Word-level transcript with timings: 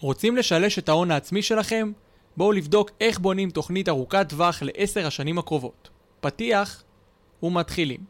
רוצים 0.00 0.36
לשלש 0.36 0.78
את 0.78 0.88
ההון 0.88 1.10
העצמי 1.10 1.42
שלכם? 1.42 1.92
בואו 2.36 2.52
לבדוק 2.52 2.90
איך 3.00 3.18
בונים 3.18 3.50
תוכנית 3.50 3.88
ארוכת 3.88 4.26
טווח 4.28 4.62
לעשר 4.62 5.06
השנים 5.06 5.38
הקרובות. 5.38 5.88
פתיח 6.20 6.82
ומתחילים. 7.42 8.00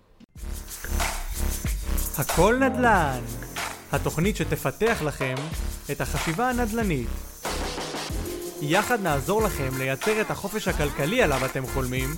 הכל 2.18 2.56
נדל"ן, 2.60 3.20
התוכנית 3.92 4.36
שתפתח 4.36 5.02
לכם 5.02 5.34
את 5.90 6.00
החשיבה 6.00 6.50
הנדל"נית. 6.50 7.08
יחד 8.62 9.00
נעזור 9.00 9.42
לכם 9.42 9.78
לייצר 9.78 10.20
את 10.20 10.30
החופש 10.30 10.68
הכלכלי 10.68 11.22
עליו 11.22 11.46
אתם 11.46 11.66
חולמים 11.66 12.10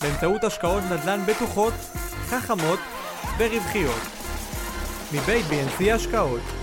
באמצעות 0.00 0.44
השקעות 0.44 0.82
נדל"ן 0.82 1.26
בטוחות, 1.26 1.74
חכמות 2.26 2.78
ורווחיות. 3.38 4.00
מבית 5.12 5.46
BNC 5.46 5.94
השקעות 5.94 6.59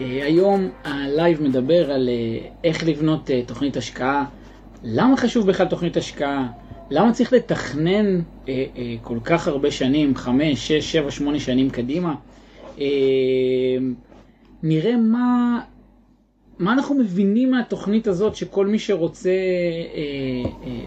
היום 0.00 0.68
הלייב 0.84 1.42
מדבר 1.42 1.92
על 1.92 2.08
אה, 2.08 2.48
איך 2.64 2.86
לבנות 2.86 3.30
אה, 3.30 3.42
תוכנית 3.46 3.76
השקעה, 3.76 4.24
למה 4.84 5.16
חשוב 5.16 5.46
בכלל 5.46 5.66
תוכנית 5.66 5.96
השקעה, 5.96 6.48
למה 6.90 7.12
צריך 7.12 7.32
לתכנן 7.32 8.20
כל 9.02 9.18
כך 9.24 9.48
הרבה 9.48 9.70
שנים, 9.70 10.16
חמש, 10.16 10.68
שש, 10.68 10.92
שבע, 10.92 11.10
שמונה 11.10 11.40
שנים 11.40 11.70
קדימה. 11.70 12.14
נראה 14.62 14.96
מה, 14.96 15.60
מה 16.58 16.72
אנחנו 16.72 16.94
מבינים 16.94 17.50
מהתוכנית 17.50 18.06
הזאת 18.06 18.36
שכל 18.36 18.66
מי 18.66 18.78
שרוצה 18.78 19.30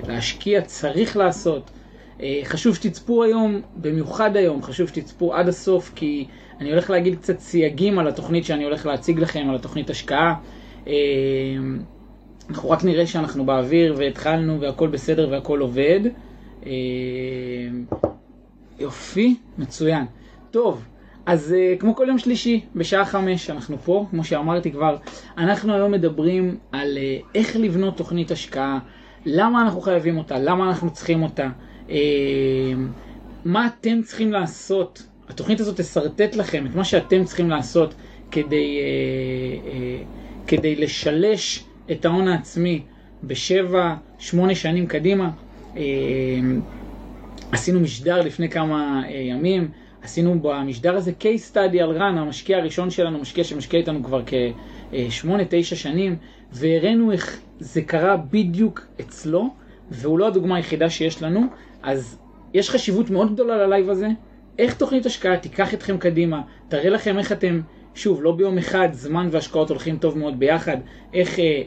להשקיע 0.07 0.61
צריך 0.61 1.17
לעשות. 1.17 1.71
חשוב 2.43 2.75
שתצפו 2.75 3.23
היום, 3.23 3.61
במיוחד 3.75 4.35
היום, 4.35 4.63
חשוב 4.63 4.87
שתצפו 4.87 5.33
עד 5.33 5.47
הסוף 5.47 5.91
כי 5.95 6.25
אני 6.61 6.71
הולך 6.71 6.89
להגיד 6.89 7.15
קצת 7.15 7.39
סייגים 7.39 7.99
על 7.99 8.07
התוכנית 8.07 8.45
שאני 8.45 8.63
הולך 8.63 8.85
להציג 8.85 9.19
לכם, 9.19 9.45
על 9.49 9.55
התוכנית 9.55 9.89
השקעה. 9.89 10.35
אה, 10.87 10.93
אנחנו 12.49 12.69
רק 12.69 12.83
נראה 12.83 13.07
שאנחנו 13.07 13.45
באוויר 13.45 13.95
והתחלנו 13.97 14.59
והכל 14.59 14.87
בסדר 14.87 15.27
והכל 15.31 15.59
עובד. 15.59 15.99
אה, 16.65 16.71
יופי, 18.79 19.35
מצוין. 19.57 20.05
טוב, 20.51 20.85
אז 21.25 21.53
אה, 21.53 21.75
כמו 21.79 21.95
כל 21.95 22.05
יום 22.07 22.17
שלישי, 22.17 22.61
בשעה 22.75 23.05
חמש 23.05 23.49
אנחנו 23.49 23.77
פה, 23.77 24.05
כמו 24.09 24.23
שאמרתי 24.23 24.71
כבר, 24.71 24.97
אנחנו 25.37 25.73
היום 25.73 25.91
מדברים 25.91 26.57
על 26.71 26.97
איך 27.35 27.55
לבנות 27.55 27.97
תוכנית 27.97 28.31
השקעה, 28.31 28.79
למה 29.25 29.61
אנחנו 29.61 29.81
חייבים 29.81 30.17
אותה, 30.17 30.39
למה 30.39 30.67
אנחנו 30.67 30.89
צריכים 30.89 31.23
אותה, 31.23 31.49
מה 33.45 33.67
אתם 33.67 34.01
צריכים 34.03 34.31
לעשות? 34.31 35.03
התוכנית 35.29 35.59
הזאת 35.59 35.79
תשרטט 35.79 36.35
לכם 36.35 36.65
את 36.65 36.75
מה 36.75 36.83
שאתם 36.83 37.23
צריכים 37.23 37.49
לעשות 37.49 37.93
כדי, 38.31 38.79
אה, 38.79 39.71
אה, 39.71 40.03
כדי 40.47 40.75
לשלש 40.75 41.63
את 41.91 42.05
ההון 42.05 42.27
העצמי 42.27 42.81
בשבע, 43.23 43.95
שמונה 44.19 44.55
שנים 44.55 44.87
קדימה. 44.87 45.29
אה, 45.77 45.81
עשינו 47.51 47.79
משדר 47.79 48.21
לפני 48.21 48.49
כמה 48.49 49.03
אה, 49.07 49.11
ימים, 49.11 49.71
עשינו 50.01 50.39
במשדר 50.41 50.95
הזה 50.95 51.11
case 51.19 51.53
study 51.55 51.77
על 51.77 51.91
רן, 51.91 52.17
המשקיע 52.17 52.57
הראשון 52.57 52.89
שלנו, 52.89 53.19
משקיע 53.19 53.43
שמשקיע 53.43 53.79
איתנו 53.79 54.03
כבר 54.03 54.21
כשמונה, 54.25 55.43
תשע 55.49 55.75
שנים, 55.75 56.15
והראינו 56.51 57.11
איך 57.11 57.39
זה 57.59 57.81
קרה 57.81 58.17
בדיוק 58.17 58.87
אצלו, 59.01 59.49
והוא 59.91 60.19
לא 60.19 60.27
הדוגמה 60.27 60.55
היחידה 60.55 60.89
שיש 60.89 61.23
לנו, 61.23 61.41
אז 61.83 62.17
יש 62.53 62.69
חשיבות 62.69 63.09
מאוד 63.09 63.33
גדולה 63.33 63.57
ללייב 63.57 63.89
הזה. 63.89 64.07
איך 64.59 64.73
תוכנית 64.73 65.05
השקעה 65.05 65.37
תיקח 65.37 65.73
אתכם 65.73 65.97
קדימה, 65.97 66.41
תראה 66.69 66.89
לכם 66.89 67.17
איך 67.17 67.31
אתם, 67.31 67.61
שוב, 67.95 68.23
לא 68.23 68.31
ביום 68.31 68.57
אחד, 68.57 68.89
זמן 68.91 69.27
והשקעות 69.31 69.69
הולכים 69.69 69.97
טוב 69.97 70.17
מאוד 70.17 70.39
ביחד, 70.39 70.77
איך 71.13 71.39
אה, 71.39 71.43
אה, 71.43 71.61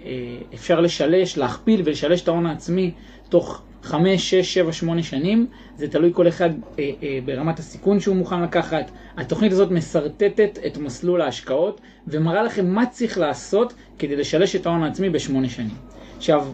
אפשר 0.55 0.81
לשלש, 0.81 1.39
להכפיל 1.39 1.83
ולשלש 1.85 2.23
את 2.23 2.29
ההון 2.29 2.47
העצמי 2.47 2.91
תוך 3.29 3.63
5, 3.85 4.31
6, 4.31 4.55
7, 4.55 4.73
8 4.73 5.03
שנים, 5.03 5.47
זה 5.77 5.89
תלוי 5.89 6.11
כל 6.15 6.29
אחד 6.29 6.51
אה, 6.79 6.91
אה, 7.03 7.19
ברמת 7.25 7.59
הסיכון 7.59 8.01
שהוא 8.01 8.17
מוכן 8.17 8.43
לקחת. 8.43 8.91
התוכנית 9.17 9.53
הזאת 9.53 9.71
משרטטת 9.71 10.59
את 10.67 10.77
מסלול 10.79 11.21
ההשקעות 11.21 11.81
ומראה 12.09 12.43
לכם 12.43 12.67
מה 12.67 12.87
צריך 12.87 13.19
לעשות 13.19 13.75
כדי 13.99 14.17
לשלש 14.17 14.57
את 14.57 14.67
ההון 14.67 14.83
העצמי 14.83 15.11
בשמונה 15.11 15.49
שנים. 15.49 15.77
עכשיו, 16.17 16.47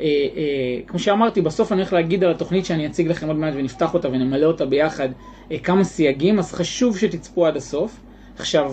אה, 0.00 0.06
אה, 0.06 0.80
כמו 0.86 0.98
שאמרתי, 0.98 1.42
בסוף 1.42 1.72
אני 1.72 1.80
הולך 1.80 1.92
להגיד 1.92 2.24
על 2.24 2.30
התוכנית 2.30 2.64
שאני 2.64 2.86
אציג 2.86 3.08
לכם 3.08 3.26
עוד 3.28 3.36
מעט 3.36 3.54
ונפתח 3.56 3.94
אותה 3.94 4.08
ונמלא 4.08 4.46
אותה 4.46 4.66
ביחד 4.66 5.08
אה, 5.52 5.58
כמה 5.58 5.84
סייגים, 5.84 6.38
אז 6.38 6.52
חשוב 6.52 6.98
שתצפו 6.98 7.46
עד 7.46 7.56
הסוף. 7.56 8.00
עכשיו, 8.38 8.72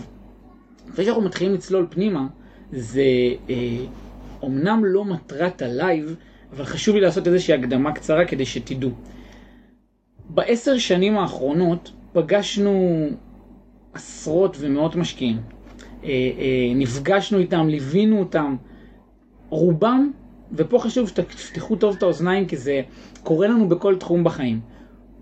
אחרי 0.93 1.05
שאנחנו 1.05 1.23
מתחילים 1.23 1.53
לצלול 1.53 1.87
פנימה, 1.89 2.27
זה 2.71 3.03
אומנם 4.41 4.85
לא 4.85 5.05
מטרת 5.05 5.61
הלייב, 5.61 6.15
אבל 6.55 6.65
חשוב 6.65 6.95
לי 6.95 7.01
לעשות 7.01 7.27
איזושהי 7.27 7.53
הקדמה 7.53 7.91
קצרה 7.91 8.25
כדי 8.25 8.45
שתדעו. 8.45 8.89
בעשר 10.29 10.77
שנים 10.77 11.17
האחרונות 11.17 11.91
פגשנו 12.13 13.07
עשרות 13.93 14.57
ומאות 14.59 14.95
משקיעים. 14.95 15.37
נפגשנו 16.75 17.37
איתם, 17.37 17.67
ליווינו 17.67 18.19
אותם. 18.19 18.55
רובם 19.49 20.11
ופה 20.53 20.79
חשוב 20.79 21.07
שתפתחו 21.07 21.75
טוב 21.75 21.95
את 21.97 22.03
האוזניים 22.03 22.45
כי 22.45 22.57
זה 22.57 22.81
קורה 23.23 23.47
לנו 23.47 23.69
בכל 23.69 23.95
תחום 23.95 24.23
בחיים. 24.23 24.59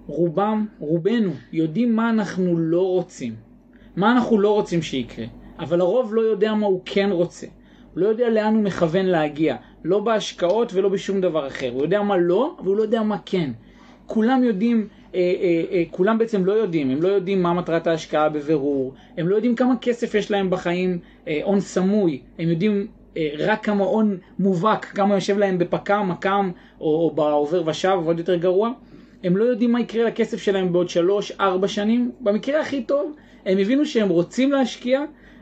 רובם, 0.08 0.66
רובנו, 0.80 1.31
יודעים 1.53 1.96
מה 1.96 2.09
אנחנו 2.09 2.58
לא 2.58 2.88
רוצים. 2.88 3.36
מה 3.96 4.12
אנחנו 4.12 4.40
לא 4.40 4.53
רוצים 4.53 4.81
שיקרה. 4.81 5.25
אבל 5.59 5.81
הרוב 5.81 6.16
לא 6.16 6.22
יודע 6.22 6.53
מה 6.53 6.66
הוא 6.66 6.81
כן 6.86 7.09
רוצה. 7.12 7.47
הוא 7.94 8.02
לא 8.02 8.08
יודע 8.08 8.30
לאן 8.30 8.56
הוא 8.56 8.64
מכוון 8.64 9.06
להגיע. 9.06 9.56
לא 9.84 10.00
בהשקעות 10.00 10.74
ולא 10.74 10.90
בשום 10.90 11.22
דבר 11.22 11.48
אחר. 11.48 11.72
הוא 11.74 11.81
יודע 11.81 12.02
מה 12.02 12.18
לא, 12.18 12.56
אבל 12.59 12.68
הוא 12.68 12.78
לא 12.78 12.81
יודע 12.81 13.03
מה 13.03 13.18
כן. 13.25 13.52
כולם 14.06 14.44
יודעים, 14.44 14.88
אה, 15.16 15.19
אה, 15.19 15.63
אה, 15.72 15.84
כולם 15.92 16.18
בעצם 16.18 16.46
לא 16.46 16.52
יודעים, 16.52 16.90
הם 16.90 17.02
לא 17.02 17.08
יודעים 17.08 17.42
מה 17.42 17.53
מטרת 17.53 17.88
ההשקעה 17.88 18.30
בבירור, 18.30 18.94
הם 19.18 19.28
לא 19.28 19.36
יודעים 19.36 19.56
כמה 19.56 19.74
כסף 19.81 20.16
יש 20.16 20.31
להם 20.31 20.50
בחיים, 20.50 21.00
אה, 21.28 21.40
הון 21.44 21.56
אה, 21.56 21.62
סמוי, 21.62 22.22
הם 22.40 22.50
יודעים 22.50 22.88
רק 23.40 23.66
כמה 23.66 23.84
הון 23.84 24.18
מובהק, 24.40 24.86
כמה 24.86 25.16
יושב 25.16 25.38
להם 25.38 25.58
בפק"ם, 25.58 26.10
מק"מ 26.10 26.52
או, 26.82 26.86
או 26.86 27.12
בעובר 27.16 27.64
ושב, 27.68 27.98
עוד 28.06 28.20
יותר 28.20 28.36
גרוע. 28.36 28.72
הם 29.24 29.38
לא 29.38 29.44
יודעים 29.44 29.72
מה 29.72 29.82
יקרה 29.82 30.04
לכסף 30.04 30.42
שלהם 30.42 30.74
בעוד 30.74 30.90
שלוש, 30.90 31.32
ארבע 31.40 31.68
שנים. 31.68 32.12
במקרה 32.22 32.62
הכי 32.62 32.84
טוב, 32.84 33.16
הם 33.46 33.58
הבינו 33.58 33.86
שהם 33.86 34.10
רוצים 34.10 34.52
להשקיע, 34.52 35.02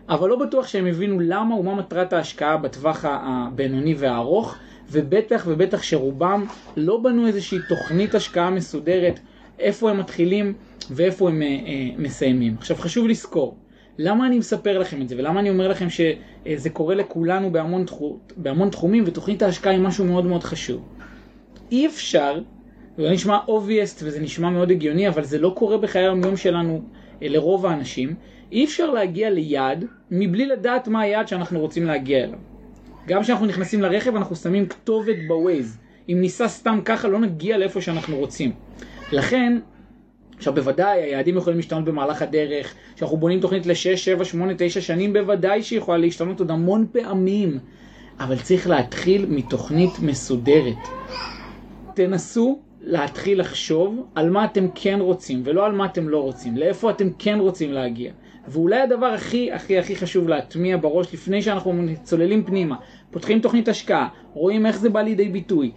אבל 0.10 0.30
לא 0.30 0.36
בטוח 0.36 0.68
שהם 0.68 0.86
הבינו 0.86 1.20
למה 1.20 1.56
ומה 1.56 1.76
מטרת 1.76 2.14
ההשקעה 2.14 2.58
בטווח 2.58 3.06
הבינוני 3.08 3.96
והארוך, 3.98 4.56
ובטח 4.92 5.46
ובטח 5.48 5.84
שרובם 5.84 6.46
לא 6.78 6.98
בנו 6.98 7.28
איזושהי 7.28 7.58
תוכנית 7.70 8.16
השקעה 8.16 8.50
מסודרת, 8.50 9.20
איפה 9.60 9.90
הם 9.90 10.00
מתחילים 10.00 10.54
ואיפה 10.92 11.30
הם 11.30 11.42
אה, 11.42 11.48
אה, 11.48 11.90
מסיימים. 11.98 12.56
עכשיו 12.58 12.78
חשוב 12.78 13.08
לזכור, 13.08 13.56
למה 14.02 14.28
אני 14.28 14.38
מספר 14.40 14.80
לכם 14.80 15.02
את 15.02 15.10
זה, 15.10 15.16
ולמה 15.18 15.40
אני 15.40 15.50
אומר 15.50 15.68
לכם 15.68 15.88
שזה 15.90 16.70
קורה 16.70 16.96
לכולנו 16.96 17.52
בהמון, 17.52 17.86
תחום, 17.86 18.18
בהמון 18.38 18.70
תחומים, 18.70 19.04
ותוכנית 19.08 19.42
ההשקעה 19.42 19.74
היא 19.74 19.82
משהו 19.82 20.06
מאוד 20.06 20.26
מאוד 20.26 20.44
חשוב. 20.44 20.82
אי 21.72 21.88
אפשר, 21.88 22.42
זה 22.98 23.10
נשמע 23.10 23.38
obvious 23.48 24.04
וזה 24.04 24.20
נשמע 24.20 24.50
מאוד 24.50 24.72
הגיוני, 24.72 25.08
אבל 25.08 25.24
זה 25.24 25.38
לא 25.38 25.54
קורה 25.56 25.78
בחיי 25.78 26.02
היום 26.02 26.38
שלנו 26.38 26.82
אה, 27.22 27.28
לרוב 27.28 27.66
האנשים, 27.66 28.16
אי 28.52 28.66
אפשר 28.66 28.92
להגיע 28.92 29.30
ליעד 29.30 29.86
מבלי 30.12 30.46
לדעת 30.46 30.88
מה 30.88 31.02
היעד 31.02 31.28
שאנחנו 31.28 31.60
רוצים 31.60 31.86
להגיע 31.86 32.24
אליו. 32.24 32.40
גם 33.08 33.22
כשאנחנו 33.22 33.46
נכנסים 33.46 33.82
לרכב 33.82 34.16
אנחנו 34.16 34.36
שמים 34.36 34.68
כתובת 34.68 35.16
בווייז. 35.28 35.78
אם 36.10 36.18
ניסע 36.22 36.48
סתם 36.48 36.80
ככה 36.86 37.08
לא 37.08 37.20
נגיע 37.20 37.58
לאיפה 37.58 37.82
שאנחנו 37.82 38.18
רוצים. 38.18 38.52
לכן 39.12 39.60
עכשיו 40.40 40.54
בוודאי 40.54 41.02
היעדים 41.02 41.38
יכולים 41.38 41.58
להשתנות 41.58 41.86
במהלך 41.86 42.22
הדרך, 42.22 42.74
כשאנחנו 42.96 43.18
בונים 43.18 43.40
תוכנית 43.40 43.66
ל-6, 43.66 43.98
7, 43.98 44.26
8, 44.26 44.54
9 44.58 44.82
שנים, 44.82 45.14
בוודאי 45.14 45.64
שהיא 45.64 45.80
יכולה 45.80 45.98
להשתנות 45.98 46.40
עוד 46.40 46.52
המון 46.52 46.88
פעמים, 46.92 47.60
אבל 48.20 48.40
צריך 48.40 48.68
להתחיל 48.70 49.26
מתוכנית 49.30 50.00
מסודרת. 50.00 50.88
תנסו 51.94 52.60
להתחיל 52.82 53.40
לחשוב 53.40 54.06
על 54.16 54.30
מה 54.30 54.46
אתם 54.46 54.68
כן 54.76 55.00
רוצים 55.02 55.42
ולא 55.46 55.66
על 55.66 55.72
מה 55.72 55.86
אתם 55.86 56.10
לא 56.10 56.22
רוצים, 56.22 56.58
לאיפה 56.58 56.90
אתם 56.90 57.10
כן 57.20 57.40
רוצים 57.40 57.74
להגיע. 57.74 58.12
ואולי 58.48 58.82
הדבר 58.82 59.06
הכי 59.06 59.52
הכי 59.52 59.80
הכי 59.80 59.96
חשוב 59.96 60.28
להטמיע 60.28 60.78
בראש 60.78 61.14
לפני 61.14 61.42
שאנחנו 61.42 61.74
צוללים 62.04 62.44
פנימה, 62.44 62.76
פותחים 63.12 63.40
תוכנית 63.40 63.68
השקעה, 63.68 64.08
רואים 64.34 64.66
איך 64.66 64.80
זה 64.80 64.90
בא 64.90 65.02
לידי 65.02 65.30
ביטוי, 65.30 65.72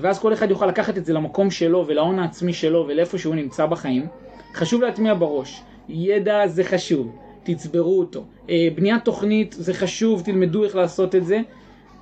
ואז 0.00 0.18
כל 0.18 0.32
אחד 0.32 0.50
יוכל 0.50 0.66
לקחת 0.66 0.98
את 0.98 1.04
זה 1.04 1.12
למקום 1.12 1.50
שלו 1.50 1.84
ולהון 1.86 2.18
העצמי 2.18 2.52
שלו 2.52 2.84
ולאיפה 2.88 3.18
שהוא 3.18 3.34
נמצא 3.34 3.66
בחיים. 3.66 4.06
חשוב 4.54 4.82
להטמיע 4.82 5.14
בראש, 5.14 5.62
ידע 5.88 6.46
זה 6.46 6.64
חשוב, 6.64 7.16
תצברו 7.42 7.98
אותו. 7.98 8.24
אה, 8.50 8.68
בניית 8.74 9.04
תוכנית 9.04 9.52
זה 9.58 9.74
חשוב, 9.74 10.22
תלמדו 10.24 10.64
איך 10.64 10.76
לעשות 10.76 11.14
את 11.14 11.26
זה. 11.26 11.40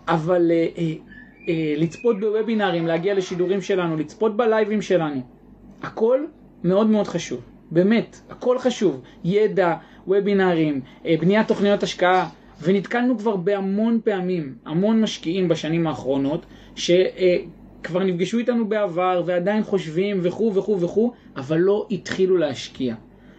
אבל 0.08 0.50
אה, 0.50 0.66
אה, 0.78 0.92
אה, 1.48 1.74
לצפות 1.76 2.20
בוובינארים, 2.20 2.86
להגיע 2.86 3.14
לשידורים 3.14 3.62
שלנו, 3.62 3.96
לצפות 3.96 4.36
בלייבים 4.36 4.82
שלנו, 4.82 5.20
הכל 5.82 6.24
מאוד 6.64 6.86
מאוד 6.86 7.06
חשוב. 7.06 7.40
באמת, 7.70 8.20
הכל 8.30 8.58
חשוב. 8.58 9.02
ידע, 9.24 9.74
וובינארים, 10.06 10.80
אה, 11.06 11.14
בניית 11.20 11.48
תוכניות 11.48 11.82
השקעה, 11.82 12.28
ונתקלנו 12.62 13.18
כבר 13.18 13.36
בהמון 13.36 14.00
פעמים, 14.04 14.54
המון 14.66 15.00
משקיעים 15.00 15.48
בשנים 15.48 15.86
האחרונות, 15.86 16.46
שכבר 16.76 18.02
נפגשו 18.04 18.38
איתנו 18.38 18.68
בעבר 18.68 19.22
ועדיין 19.26 19.62
חושבים 19.62 20.18
וכו' 20.22 20.54
וכו' 20.54 20.80
וכו', 20.80 21.12
אבל 21.36 21.58
לא 21.58 21.86
התחילו 21.90 22.36
להשקיע. 22.36 22.94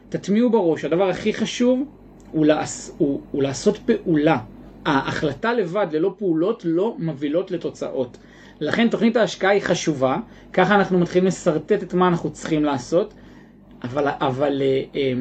תטמיעו 0.09 0.49
בראש, 0.49 0.85
הדבר 0.85 1.09
הכי 1.09 1.33
חשוב 1.33 1.83
הוא, 2.31 2.45
לעש, 2.45 2.89
הוא, 2.97 3.21
הוא 3.31 3.43
לעשות 3.43 3.77
פעולה. 3.77 4.37
ההחלטה 4.85 5.53
לבד 5.53 5.87
ללא 5.91 6.15
פעולות 6.17 6.61
לא 6.65 6.95
מובילות 6.99 7.51
לתוצאות. 7.51 8.17
לכן 8.59 8.89
תוכנית 8.89 9.17
ההשקעה 9.17 9.51
היא 9.51 9.61
חשובה, 9.61 10.17
ככה 10.53 10.75
אנחנו 10.75 10.99
מתחילים 10.99 11.27
לשרטט 11.27 11.83
את 11.83 11.93
מה 11.93 12.07
אנחנו 12.07 12.31
צריכים 12.31 12.65
לעשות, 12.65 13.13
אבל, 13.83 14.07
אבל, 14.07 14.61
אה, 14.95 15.13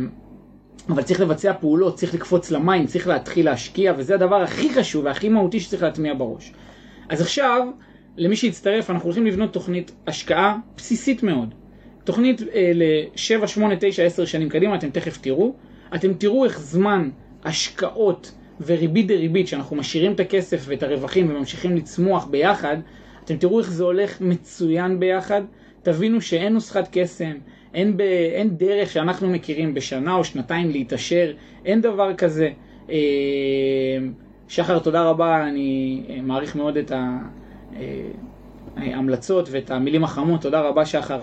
אבל 0.89 1.03
צריך 1.03 1.21
לבצע 1.21 1.53
פעולות, 1.61 1.97
צריך 1.97 2.15
לקפוץ 2.15 2.51
למים, 2.51 2.87
צריך 2.87 3.07
להתחיל 3.07 3.47
להשקיע, 3.47 3.93
וזה 3.97 4.15
הדבר 4.15 4.43
הכי 4.43 4.75
חשוב 4.75 5.05
והכי 5.05 5.29
מהותי 5.29 5.61
שצריך 5.61 5.83
להטמיע 5.83 6.15
בראש. 6.15 6.53
אז 7.09 7.21
עכשיו, 7.21 7.69
למי 8.17 8.37
שיצטרף, 8.37 8.91
אנחנו 8.91 9.07
הולכים 9.07 9.27
לבנות 9.27 9.53
תוכנית 9.53 9.93
השקעה 10.07 10.59
בסיסית 10.77 11.23
מאוד. 11.23 11.55
תוכנית 12.05 12.43
אה, 12.43 12.73
ל-7, 12.75 13.47
8, 13.47 13.75
9, 13.81 14.05
10 14.05 14.25
שנים 14.25 14.49
קדימה, 14.49 14.75
אתם 14.75 14.91
תכף 14.91 15.19
תראו. 15.19 15.55
אתם 15.95 16.15
תראו 16.15 16.45
איך 16.45 16.61
זמן 16.61 17.11
השקעות 17.45 18.33
וריבית 18.67 19.07
דריבית, 19.07 19.49
שאנחנו 19.49 19.77
משאירים 19.77 20.13
את 20.13 20.21
הכסף 20.21 20.65
ואת 20.67 20.83
הרווחים 20.83 21.31
וממשיכים 21.31 21.77
לצמוח 21.77 22.27
ביחד, 22.27 22.77
אתם 23.25 23.37
תראו 23.37 23.59
איך 23.59 23.71
זה 23.71 23.85
הולך 23.85 24.21
מצוין 24.21 25.01
ביחד. 25.01 25.43
תבינו 25.83 26.21
שאין 26.21 26.53
נוסחת 26.53 26.89
קסם, 26.93 27.33
אין, 27.75 27.97
ב, 27.97 28.01
אין 28.35 28.57
דרך 28.57 28.91
שאנחנו 28.91 29.31
מכירים 29.31 29.75
בשנה 29.75 30.15
או 30.15 30.25
שנתיים 30.25 30.71
להתעשר, 30.71 31.33
אין 31.65 31.81
דבר 31.81 32.15
כזה. 32.15 32.51
אה, 32.91 32.97
שחר, 34.49 34.79
תודה 34.79 35.03
רבה, 35.03 35.49
אני 35.49 36.03
אה, 36.09 36.21
מעריך 36.23 36.57
מאוד 36.57 36.77
את 36.77 36.93
ההמלצות 38.77 39.49
ואת 39.51 39.71
המילים 39.71 40.05
החמות, 40.05 40.41
תודה 40.41 40.61
רבה 40.61 40.87
שחר. 40.87 41.21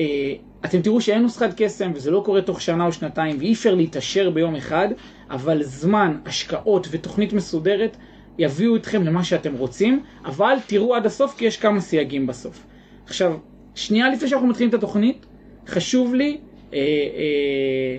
אה, 0.00 0.34
אתם 0.64 0.82
תראו 0.82 1.00
שאין 1.00 1.22
נוסחת 1.22 1.50
קסם 1.56 1.90
וזה 1.94 2.10
לא 2.10 2.22
קורה 2.24 2.42
תוך 2.42 2.60
שנה 2.60 2.86
או 2.86 2.92
שנתיים 2.92 3.36
ואי 3.38 3.52
אפשר 3.52 3.74
להתעשר 3.74 4.30
ביום 4.30 4.56
אחד, 4.56 4.88
אבל 5.30 5.62
זמן, 5.62 6.18
השקעות 6.26 6.88
ותוכנית 6.90 7.32
מסודרת 7.32 7.96
יביאו 8.38 8.76
אתכם 8.76 9.02
למה 9.04 9.24
שאתם 9.24 9.54
רוצים, 9.54 10.02
אבל 10.24 10.56
תראו 10.66 10.94
עד 10.94 11.06
הסוף 11.06 11.34
כי 11.38 11.44
יש 11.44 11.56
כמה 11.56 11.80
סייגים 11.80 12.26
בסוף. 12.26 12.66
עכשיו, 13.06 13.36
שנייה 13.74 14.08
לפני 14.08 14.28
שאנחנו 14.28 14.48
מתחילים 14.48 14.68
את 14.68 14.74
התוכנית, 14.74 15.26
חשוב 15.66 16.14
לי, 16.14 16.38
אה, 16.74 16.78
אה, 16.78 17.96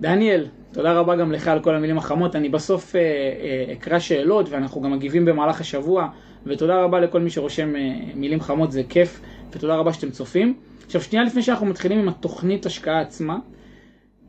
דניאל, 0.00 0.46
תודה 0.72 0.92
רבה 0.92 1.16
גם 1.16 1.32
לך 1.32 1.48
על 1.48 1.60
כל 1.60 1.74
המילים 1.74 1.98
החמות, 1.98 2.36
אני 2.36 2.48
בסוף 2.48 2.96
אה, 2.96 3.00
אה, 3.00 3.72
אקרא 3.72 3.98
שאלות 3.98 4.48
ואנחנו 4.48 4.80
גם 4.80 4.92
מגיבים 4.92 5.24
במהלך 5.24 5.60
השבוע, 5.60 6.08
ותודה 6.46 6.82
רבה 6.82 7.00
לכל 7.00 7.20
מי 7.20 7.30
שרושם 7.30 7.76
אה, 7.76 7.94
מילים 8.14 8.40
חמות, 8.40 8.72
זה 8.72 8.82
כיף, 8.88 9.20
ותודה 9.50 9.74
רבה 9.74 9.92
שאתם 9.92 10.10
צופים. 10.10 10.54
עכשיו 10.86 11.00
שנייה 11.02 11.24
לפני 11.24 11.42
שאנחנו 11.42 11.66
מתחילים 11.66 11.98
עם 11.98 12.08
התוכנית 12.08 12.66
השקעה 12.66 13.00
עצמה, 13.00 13.38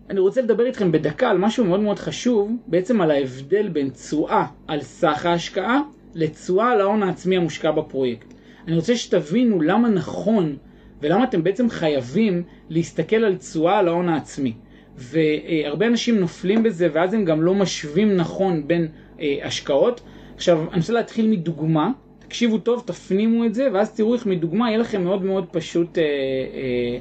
אני 0.09 0.19
רוצה 0.19 0.41
לדבר 0.41 0.65
איתכם 0.65 0.91
בדקה 0.91 1.29
על 1.29 1.37
משהו 1.37 1.65
מאוד 1.65 1.79
מאוד 1.79 1.99
חשוב, 1.99 2.51
בעצם 2.67 3.01
על 3.01 3.11
ההבדל 3.11 3.67
בין 3.67 3.89
תשואה 3.89 4.45
על 4.67 4.81
סך 4.81 5.25
ההשקעה 5.25 5.81
לתשואה 6.15 6.71
על 6.71 6.81
ההון 6.81 7.03
העצמי 7.03 7.37
המושקע 7.37 7.71
בפרויקט. 7.71 8.33
אני 8.67 8.75
רוצה 8.75 8.95
שתבינו 8.95 9.61
למה 9.61 9.89
נכון 9.89 10.55
ולמה 11.01 11.23
אתם 11.23 11.43
בעצם 11.43 11.69
חייבים 11.69 12.43
להסתכל 12.69 13.15
על 13.15 13.35
תשואה 13.35 13.79
על 13.79 13.87
ההון 13.87 14.09
העצמי. 14.09 14.53
והרבה 14.97 15.87
אנשים 15.87 16.19
נופלים 16.19 16.63
בזה 16.63 16.87
ואז 16.93 17.13
הם 17.13 17.25
גם 17.25 17.41
לא 17.41 17.55
משווים 17.55 18.15
נכון 18.15 18.67
בין 18.67 18.87
אה, 19.19 19.37
השקעות. 19.43 20.01
עכשיו, 20.35 20.61
אני 20.71 20.79
רוצה 20.79 20.93
להתחיל 20.93 21.27
מדוגמה, 21.27 21.91
תקשיבו 22.33 22.57
טוב, 22.57 22.83
תפנימו 22.85 23.45
את 23.45 23.53
זה, 23.53 23.67
ואז 23.73 23.91
תראו 23.95 24.13
איך 24.13 24.25
מדוגמה 24.25 24.69
יהיה 24.69 24.77
לכם 24.77 25.03
מאוד 25.03 25.23
מאוד 25.23 25.45
פשוט, 25.51 25.97
אה, 25.97 26.03
אה, 26.03 26.97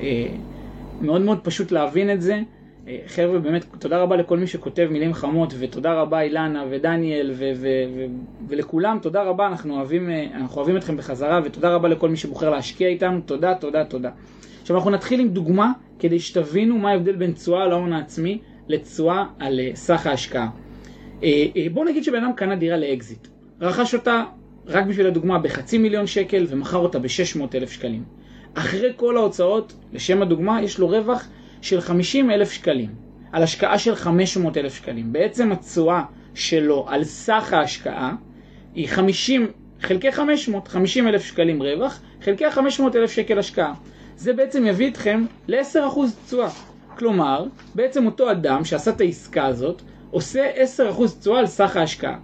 אה, 0.00 0.26
מאוד 1.00 1.20
מאוד 1.20 1.38
פשוט 1.42 1.72
להבין 1.72 2.10
את 2.10 2.22
זה. 2.22 2.40
אה, 2.88 2.98
חבר'ה, 3.06 3.38
באמת, 3.38 3.64
תודה 3.78 3.98
רבה 3.98 4.16
לכל 4.16 4.38
מי 4.38 4.46
שכותב 4.46 4.88
מילים 4.90 5.14
חמות, 5.14 5.54
ותודה 5.58 5.94
רבה 5.94 6.20
אילנה 6.20 6.64
ודניאל 6.70 7.30
ו- 7.34 7.52
ו- 7.56 7.84
ו- 7.94 8.06
ולכולם, 8.48 8.98
תודה 9.02 9.22
רבה, 9.22 9.46
אנחנו 9.46 9.76
אוהבים, 9.76 10.10
אה, 10.10 10.26
אנחנו 10.34 10.56
אוהבים 10.56 10.76
אתכם 10.76 10.96
בחזרה, 10.96 11.40
ותודה 11.44 11.74
רבה 11.74 11.88
לכל 11.88 12.08
מי 12.08 12.16
שבוחר 12.16 12.50
להשקיע 12.50 12.88
איתנו, 12.88 13.20
תודה, 13.20 13.54
תודה, 13.54 13.84
תודה. 13.84 14.10
עכשיו 14.62 14.76
אנחנו 14.76 14.90
נתחיל 14.90 15.20
עם 15.20 15.28
דוגמה, 15.28 15.72
כדי 15.98 16.20
שתבינו 16.20 16.78
מה 16.78 16.90
ההבדל 16.90 17.16
בין 17.16 17.32
תשואה 17.32 17.62
על 17.62 17.72
ההון 17.72 17.92
העצמי 17.92 18.38
לתשואה 18.68 19.24
על 19.38 19.60
אה, 19.60 19.70
סך 19.74 20.06
ההשקעה. 20.06 20.48
בואו 21.72 21.84
נגיד 21.84 22.04
שבן 22.04 22.24
אדם 22.24 22.32
קנה 22.32 22.56
דירה 22.56 22.76
לאקזיט, 22.76 23.28
רכש 23.60 23.94
אותה 23.94 24.24
רק 24.66 24.86
בשביל 24.86 25.06
הדוגמה 25.06 25.38
בחצי 25.38 25.78
מיליון 25.78 26.06
שקל 26.06 26.46
ומכר 26.48 26.78
אותה 26.78 26.98
ב-600 26.98 27.40
אלף 27.54 27.72
שקלים. 27.72 28.04
אחרי 28.54 28.92
כל 28.96 29.16
ההוצאות, 29.16 29.72
לשם 29.92 30.22
הדוגמה, 30.22 30.62
יש 30.62 30.78
לו 30.78 30.88
רווח 30.88 31.28
של 31.62 31.80
50 31.80 32.30
אלף 32.30 32.52
שקלים, 32.52 32.90
על 33.32 33.42
השקעה 33.42 33.78
של 33.78 33.94
500 33.94 34.56
אלף 34.56 34.74
שקלים. 34.74 35.12
בעצם 35.12 35.52
התשואה 35.52 36.02
שלו 36.34 36.86
על 36.88 37.04
סך 37.04 37.52
ההשקעה 37.52 38.14
היא 38.74 38.88
50 38.88 39.46
חלקי 39.80 40.12
500, 40.12 40.68
50 40.68 41.08
אלף 41.08 41.24
שקלים 41.24 41.62
רווח, 41.62 42.00
חלקי 42.24 42.50
500 42.50 42.96
אלף 42.96 43.12
שקל 43.12 43.38
השקעה. 43.38 43.74
זה 44.16 44.32
בעצם 44.32 44.66
יביא 44.66 44.90
אתכם 44.90 45.24
ל-10% 45.48 45.98
תשואה. 46.26 46.48
כלומר, 46.98 47.44
בעצם 47.74 48.06
אותו 48.06 48.30
אדם 48.30 48.64
שעשה 48.64 48.90
את 48.90 49.00
העסקה 49.00 49.46
הזאת, 49.46 49.82
עושה 50.10 50.50
10% 50.78 51.20
תשואה 51.20 51.38
על 51.38 51.46
סך 51.46 51.76
ההשקעה. 51.76 52.18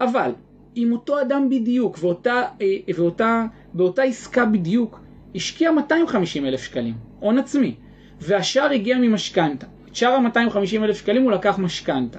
אבל, 0.00 0.30
אם 0.76 0.92
אותו 0.92 1.20
אדם 1.20 1.48
בדיוק 1.50 1.98
ואותה, 2.00 2.42
אה, 2.60 2.66
ואותה, 2.94 3.44
באותה 3.74 4.02
עסקה 4.02 4.44
בדיוק 4.44 5.00
השקיע 5.34 5.70
250 5.70 6.46
אלף 6.46 6.62
שקלים, 6.62 6.94
הון 7.20 7.38
עצמי, 7.38 7.74
והשאר 8.20 8.70
הגיע 8.70 8.98
ממשכנתה. 8.98 9.66
את 9.88 9.96
שאר 9.96 10.08
ה-250 10.08 10.84
אלף 10.84 10.96
שקלים 10.98 11.22
הוא 11.22 11.32
לקח 11.32 11.58
משכנתה. 11.58 12.18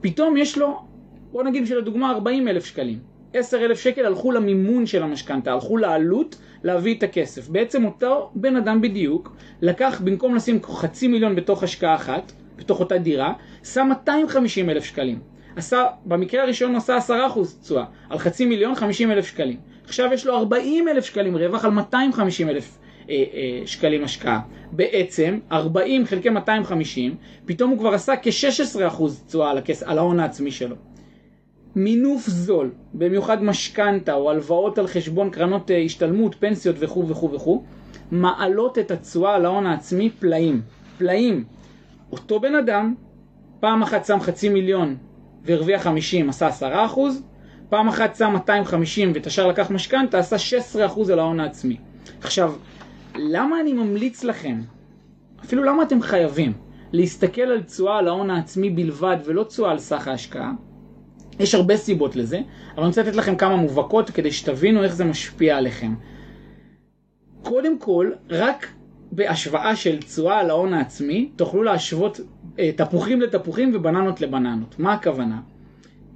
פתאום 0.00 0.36
יש 0.36 0.58
לו, 0.58 0.82
בוא 1.32 1.42
נגיד 1.42 1.62
בשביל 1.62 1.78
הדוגמה 1.78 2.10
40 2.10 2.48
אלף 2.48 2.64
שקלים. 2.64 2.98
10 3.34 3.64
אלף 3.64 3.80
שקל 3.80 4.06
הלכו 4.06 4.32
למימון 4.32 4.86
של 4.86 5.02
המשכנתה, 5.02 5.52
הלכו 5.52 5.76
לעלות 5.76 6.36
להביא 6.62 6.94
את 6.94 7.02
הכסף. 7.02 7.48
בעצם 7.48 7.84
אותו 7.84 8.30
בן 8.34 8.56
אדם 8.56 8.80
בדיוק 8.80 9.36
לקח, 9.62 10.00
במקום 10.04 10.34
לשים 10.34 10.62
חצי 10.62 11.08
מיליון 11.08 11.36
בתוך 11.36 11.62
השקעה 11.62 11.94
אחת, 11.94 12.32
בתוך 12.56 12.80
אותה 12.80 12.98
דירה, 12.98 13.32
שם 13.64 13.86
250 13.90 14.70
אלף 14.70 14.84
שקלים. 14.84 15.18
עשה, 15.56 15.86
במקרה 16.04 16.42
הראשון 16.42 16.70
הוא 16.70 16.76
עשה 16.76 16.98
10% 16.98 17.62
תשואה, 17.62 17.84
על 18.10 18.18
חצי 18.18 18.46
מיליון 18.46 18.74
50 18.74 19.10
אלף 19.10 19.26
שקלים. 19.26 19.56
עכשיו 19.84 20.10
יש 20.12 20.26
לו 20.26 20.36
40 20.36 20.88
אלף 20.88 21.04
שקלים 21.04 21.36
רווח 21.36 21.64
על 21.64 21.70
250 21.70 22.48
אלף 22.48 22.78
אה, 23.10 23.14
אה, 23.14 23.66
שקלים 23.66 24.04
השקעה. 24.04 24.40
בעצם 24.72 25.38
40 25.52 26.06
חלקי 26.06 26.28
250, 26.28 27.14
פתאום 27.46 27.70
הוא 27.70 27.78
כבר 27.78 27.94
עשה 27.94 28.16
כ-16% 28.22 29.02
תשואה 29.26 29.50
על, 29.50 29.58
הכס, 29.58 29.82
על 29.82 29.98
ההון 29.98 30.20
העצמי 30.20 30.50
שלו. 30.50 30.76
מינוף 31.76 32.26
זול, 32.26 32.70
במיוחד 32.94 33.42
משכנתה 33.42 34.14
או 34.14 34.30
הלוואות 34.30 34.78
על 34.78 34.86
חשבון 34.86 35.30
קרנות 35.30 35.70
אה, 35.70 35.78
השתלמות, 35.78 36.34
פנסיות 36.34 36.76
וכו' 36.78 37.08
וכו' 37.08 37.32
וכו', 37.32 37.64
מעלות 38.10 38.78
את 38.78 38.90
התשואה 38.90 39.34
על 39.34 39.44
ההון 39.44 39.66
העצמי 39.66 40.10
פלאים. 40.10 40.62
פלאים. 40.98 41.44
אותו 42.12 42.40
בן 42.40 42.54
אדם, 42.54 42.94
פעם 43.60 43.82
אחת 43.82 44.04
שם 44.04 44.20
חצי 44.20 44.48
מיליון 44.48 44.96
והרוויח 45.44 45.82
50, 45.82 46.28
עשה 46.28 46.46
10 46.46 46.84
אחוז, 46.84 47.22
פעם 47.68 47.88
אחת 47.88 48.16
שם 48.16 48.32
250 48.32 49.12
ואת 49.14 49.26
השאר 49.26 49.46
לקח 49.46 49.70
משכנתה, 49.70 50.18
עשה 50.18 50.38
16 50.38 50.86
אחוז 50.86 51.10
על 51.10 51.18
ההון 51.18 51.40
העצמי. 51.40 51.76
עכשיו, 52.20 52.54
למה 53.16 53.60
אני 53.60 53.72
ממליץ 53.72 54.24
לכם, 54.24 54.60
אפילו 55.44 55.64
למה 55.64 55.82
אתם 55.82 56.02
חייבים, 56.02 56.52
להסתכל 56.92 57.42
על 57.42 57.62
תשואה 57.62 57.98
על 57.98 58.08
ההון 58.08 58.30
העצמי 58.30 58.70
בלבד 58.70 59.16
ולא 59.24 59.44
תשואה 59.44 59.70
על 59.70 59.78
סך 59.78 60.08
ההשקעה? 60.08 60.52
יש 61.38 61.54
הרבה 61.54 61.76
סיבות 61.76 62.16
לזה, 62.16 62.40
אבל 62.74 62.78
אני 62.82 62.86
רוצה 62.86 63.02
לתת 63.02 63.16
לכם 63.16 63.36
כמה 63.36 63.56
מובהקות 63.56 64.10
כדי 64.10 64.32
שתבינו 64.32 64.84
איך 64.84 64.94
זה 64.94 65.04
משפיע 65.04 65.56
עליכם. 65.56 65.94
קודם 67.42 67.78
כל, 67.78 68.10
רק 68.30 68.66
בהשוואה 69.12 69.76
של 69.76 69.98
תשואה 69.98 70.38
על 70.38 70.50
ההון 70.50 70.74
העצמי, 70.74 71.30
תוכלו 71.36 71.62
להשוות 71.62 72.20
אה, 72.58 72.70
תפוחים 72.76 73.20
לתפוחים 73.20 73.70
ובננות 73.74 74.20
לבננות. 74.20 74.74
מה 74.78 74.92
הכוונה? 74.92 75.40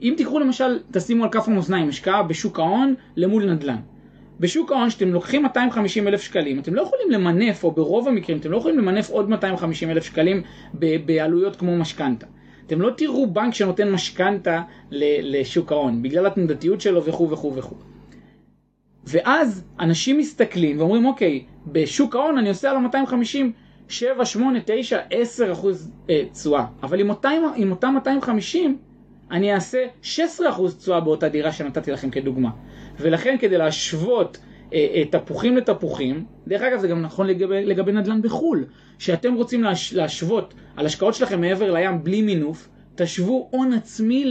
אם 0.02 0.14
תיקחו 0.16 0.38
למשל, 0.38 0.78
תשימו 0.90 1.24
על 1.24 1.30
כף 1.30 1.48
המאזניים 1.48 1.88
השקעה 1.88 2.22
בשוק 2.22 2.58
ההון 2.58 2.94
למול 3.16 3.52
נדל"ן. 3.52 3.76
בשוק 4.40 4.72
ההון 4.72 4.90
שאתם 4.90 5.08
לוקחים 5.08 5.42
250 5.42 6.08
אלף 6.08 6.22
שקלים, 6.22 6.58
אתם 6.58 6.74
לא 6.74 6.82
יכולים 6.82 7.10
למנף, 7.10 7.64
או 7.64 7.70
ברוב 7.72 8.08
המקרים 8.08 8.38
אתם 8.38 8.50
לא 8.50 8.56
יכולים 8.56 8.78
למנף 8.78 9.10
עוד 9.10 9.30
250 9.30 9.90
אלף 9.90 10.04
שקלים 10.04 10.42
בעלויות 11.06 11.56
כמו 11.56 11.76
משכנתה. 11.76 12.26
אתם 12.66 12.80
לא 12.80 12.90
תראו 12.96 13.26
בנק 13.26 13.54
שנותן 13.54 13.90
משכנתה 13.90 14.62
לשוק 15.22 15.72
ההון, 15.72 16.02
בגלל 16.02 16.26
התנודתיות 16.26 16.80
שלו 16.80 17.04
וכו' 17.04 17.30
וכו' 17.30 17.54
וכו'. 17.56 17.76
ואז 19.06 19.64
אנשים 19.80 20.18
מסתכלים 20.18 20.78
ואומרים, 20.78 21.06
אוקיי, 21.06 21.44
בשוק 21.66 22.16
ההון 22.16 22.38
אני 22.38 22.48
עושה 22.48 22.70
על 22.70 22.76
ה-250 22.76 23.38
7, 23.88 24.24
8, 24.24 24.58
9, 24.66 24.98
10 25.10 25.52
אחוז 25.52 25.90
אה, 26.10 26.22
תשואה, 26.32 26.64
אבל 26.82 27.00
עם 27.00 27.10
אותם, 27.10 27.42
עם 27.56 27.70
אותם 27.70 27.92
250 27.94 28.78
אני 29.30 29.54
אעשה 29.54 29.78
16 30.02 30.50
אחוז 30.50 30.76
תשואה 30.76 31.00
באותה 31.00 31.28
דירה 31.28 31.52
שנתתי 31.52 31.90
לכם 31.90 32.10
כדוגמה. 32.10 32.50
ולכן 33.00 33.36
כדי 33.40 33.58
להשוות 33.58 34.38
אה, 34.72 34.86
אה, 34.94 35.02
תפוחים 35.10 35.56
לתפוחים, 35.56 36.24
דרך 36.48 36.62
אגב 36.62 36.78
זה 36.80 36.88
גם 36.88 37.02
נכון 37.02 37.26
לגבי, 37.26 37.64
לגבי 37.64 37.92
נדל"ן 37.92 38.22
בחו"ל, 38.22 38.64
שאתם 38.98 39.34
רוצים 39.34 39.62
להש, 39.62 39.94
להשוות 39.94 40.54
על 40.76 40.86
השקעות 40.86 41.14
שלכם 41.14 41.40
מעבר 41.40 41.72
לים 41.72 42.04
בלי 42.04 42.22
מינוף, 42.22 42.68
תשוו 42.94 43.48
הון 43.50 43.72
עצמי 43.72 44.24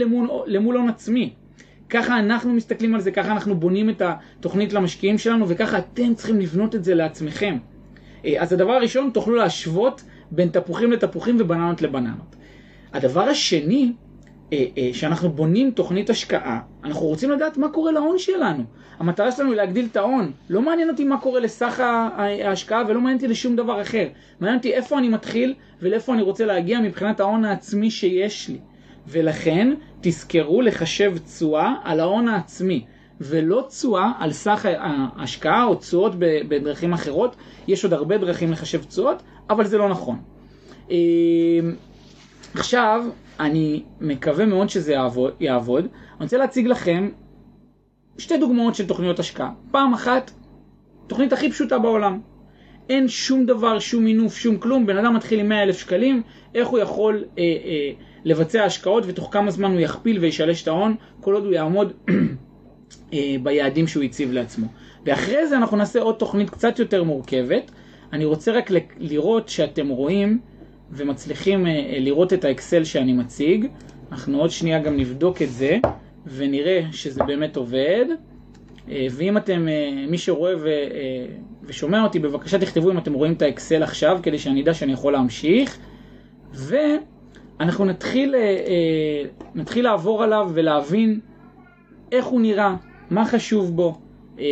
למול 0.46 0.76
הון 0.76 0.88
עצמי. 0.88 1.34
ככה 1.94 2.18
אנחנו 2.18 2.52
מסתכלים 2.52 2.94
על 2.94 3.00
זה, 3.00 3.10
ככה 3.10 3.32
אנחנו 3.32 3.54
בונים 3.54 3.90
את 3.90 4.02
התוכנית 4.04 4.72
למשקיעים 4.72 5.18
שלנו, 5.18 5.48
וככה 5.48 5.78
אתם 5.78 6.14
צריכים 6.14 6.40
לבנות 6.40 6.74
את 6.74 6.84
זה 6.84 6.94
לעצמכם. 6.94 7.58
אה, 8.24 8.42
אז 8.42 8.52
הדבר 8.52 8.72
הראשון, 8.72 9.10
תוכלו 9.10 9.36
להשוות 9.36 10.02
בין 10.30 10.48
תפוחים 10.48 10.92
לתפוחים 10.92 11.36
ובננות 11.40 11.82
לבננות. 11.82 12.36
הדבר 12.92 13.20
השני, 13.20 13.92
אה, 14.52 14.64
אה, 14.78 14.90
שאנחנו 14.92 15.28
בונים 15.30 15.70
תוכנית 15.70 16.10
השקעה, 16.10 16.60
אנחנו 16.84 17.06
רוצים 17.06 17.30
לדעת 17.30 17.56
מה 17.56 17.68
קורה 17.68 17.92
להון 17.92 18.18
שלנו. 18.18 18.64
המטרה 18.98 19.32
שלנו 19.32 19.48
היא 19.48 19.56
להגדיל 19.56 19.86
את 19.90 19.96
ההון. 19.96 20.32
לא 20.50 20.62
מעניין 20.62 20.90
אותי 20.90 21.04
מה 21.04 21.18
קורה 21.18 21.40
לסך 21.40 21.80
ההשקעה 22.16 22.82
ולא 22.88 23.00
מעניין 23.00 23.16
אותי 23.16 23.28
לשום 23.28 23.56
דבר 23.56 23.82
אחר. 23.82 24.08
מעניין 24.40 24.58
אותי 24.58 24.74
איפה 24.74 24.98
אני 24.98 25.08
מתחיל 25.08 25.54
ולאיפה 25.82 26.14
אני 26.14 26.22
רוצה 26.22 26.44
להגיע 26.44 26.80
מבחינת 26.80 27.20
ההון 27.20 27.44
העצמי 27.44 27.90
שיש 27.90 28.48
לי. 28.48 28.58
ולכן 29.06 29.74
תזכרו 30.00 30.62
לחשב 30.62 31.18
תשואה 31.18 31.74
על 31.84 32.00
ההון 32.00 32.28
העצמי. 32.28 32.84
ולא 33.20 33.64
תשואה 33.68 34.12
על 34.18 34.32
סך 34.32 34.66
ההשקעה 34.78 35.64
או 35.64 35.74
תשואות 35.74 36.12
בדרכים 36.18 36.92
אחרות. 36.92 37.36
יש 37.68 37.84
עוד 37.84 37.92
הרבה 37.92 38.18
דרכים 38.18 38.52
לחשב 38.52 38.84
תשואות, 38.84 39.22
אבל 39.50 39.66
זה 39.66 39.78
לא 39.78 39.88
נכון. 39.88 40.18
אמ, 40.90 40.96
עכשיו, 42.54 43.04
אני 43.40 43.82
מקווה 44.00 44.46
מאוד 44.46 44.68
שזה 44.68 44.92
יעבוד. 44.92 45.32
יעבוד. 45.40 45.84
אני 45.84 46.24
רוצה 46.24 46.36
להציג 46.36 46.66
לכם 46.66 47.10
שתי 48.18 48.38
דוגמאות 48.38 48.74
של 48.74 48.86
תוכניות 48.86 49.18
השקעה. 49.18 49.50
פעם 49.70 49.94
אחת, 49.94 50.30
תוכנית 51.06 51.32
הכי 51.32 51.50
פשוטה 51.50 51.78
בעולם. 51.78 52.20
אין 52.88 53.08
שום 53.08 53.46
דבר, 53.46 53.78
שום 53.78 54.04
מינוף, 54.04 54.36
שום 54.36 54.56
כלום. 54.56 54.86
בן 54.86 54.98
אדם 54.98 55.16
מתחיל 55.16 55.40
עם 55.40 55.48
100 55.48 55.62
אלף 55.62 55.78
שקלים, 55.78 56.22
איך 56.54 56.68
הוא 56.68 56.78
יכול 56.78 57.24
אה, 57.38 57.42
אה, 57.42 57.92
לבצע 58.24 58.64
השקעות 58.64 59.04
ותוך 59.06 59.28
כמה 59.32 59.50
זמן 59.50 59.72
הוא 59.72 59.80
יכפיל 59.80 60.18
וישלש 60.18 60.62
את 60.62 60.68
ההון, 60.68 60.94
כל 61.20 61.34
עוד 61.34 61.44
הוא 61.44 61.52
יעמוד 61.52 61.92
אה, 63.14 63.36
ביעדים 63.42 63.86
שהוא 63.86 64.02
הציב 64.02 64.32
לעצמו. 64.32 64.66
ואחרי 65.06 65.46
זה 65.46 65.56
אנחנו 65.56 65.76
נעשה 65.76 66.00
עוד 66.00 66.14
תוכנית 66.14 66.50
קצת 66.50 66.78
יותר 66.78 67.04
מורכבת. 67.04 67.70
אני 68.12 68.24
רוצה 68.24 68.52
רק 68.52 68.70
לראות 68.98 69.48
שאתם 69.48 69.88
רואים 69.88 70.38
ומצליחים 70.90 71.66
אה, 71.66 71.70
אה, 71.70 71.98
לראות 72.00 72.32
את 72.32 72.44
האקסל 72.44 72.84
שאני 72.84 73.12
מציג. 73.12 73.66
אנחנו 74.12 74.40
עוד 74.40 74.50
שנייה 74.50 74.78
גם 74.78 74.96
נבדוק 74.96 75.42
את 75.42 75.50
זה 75.50 75.78
ונראה 76.26 76.82
שזה 76.92 77.24
באמת 77.26 77.56
עובד. 77.56 78.04
ואם 79.10 79.36
אתם, 79.36 79.66
מי 80.08 80.18
שרואה 80.18 80.52
ו, 80.58 80.68
ושומע 81.62 82.02
אותי, 82.02 82.18
בבקשה 82.18 82.58
תכתבו 82.58 82.90
אם 82.90 82.98
אתם 82.98 83.12
רואים 83.12 83.32
את 83.32 83.42
האקסל 83.42 83.82
עכשיו, 83.82 84.18
כדי 84.22 84.38
שאני 84.38 84.62
אדע 84.62 84.74
שאני 84.74 84.92
יכול 84.92 85.12
להמשיך. 85.12 85.78
ואנחנו 87.60 87.84
נתחיל, 87.84 88.34
נתחיל 89.54 89.84
לעבור 89.84 90.22
עליו 90.22 90.50
ולהבין 90.54 91.20
איך 92.12 92.24
הוא 92.24 92.40
נראה, 92.40 92.76
מה 93.10 93.24
חשוב 93.24 93.76
בו, 93.76 93.98
אמ, 94.38 94.44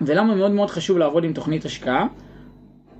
ולמה 0.00 0.34
מאוד 0.34 0.50
מאוד 0.50 0.70
חשוב 0.70 0.98
לעבוד 0.98 1.24
עם 1.24 1.32
תוכנית 1.32 1.64
השקעה. 1.64 2.06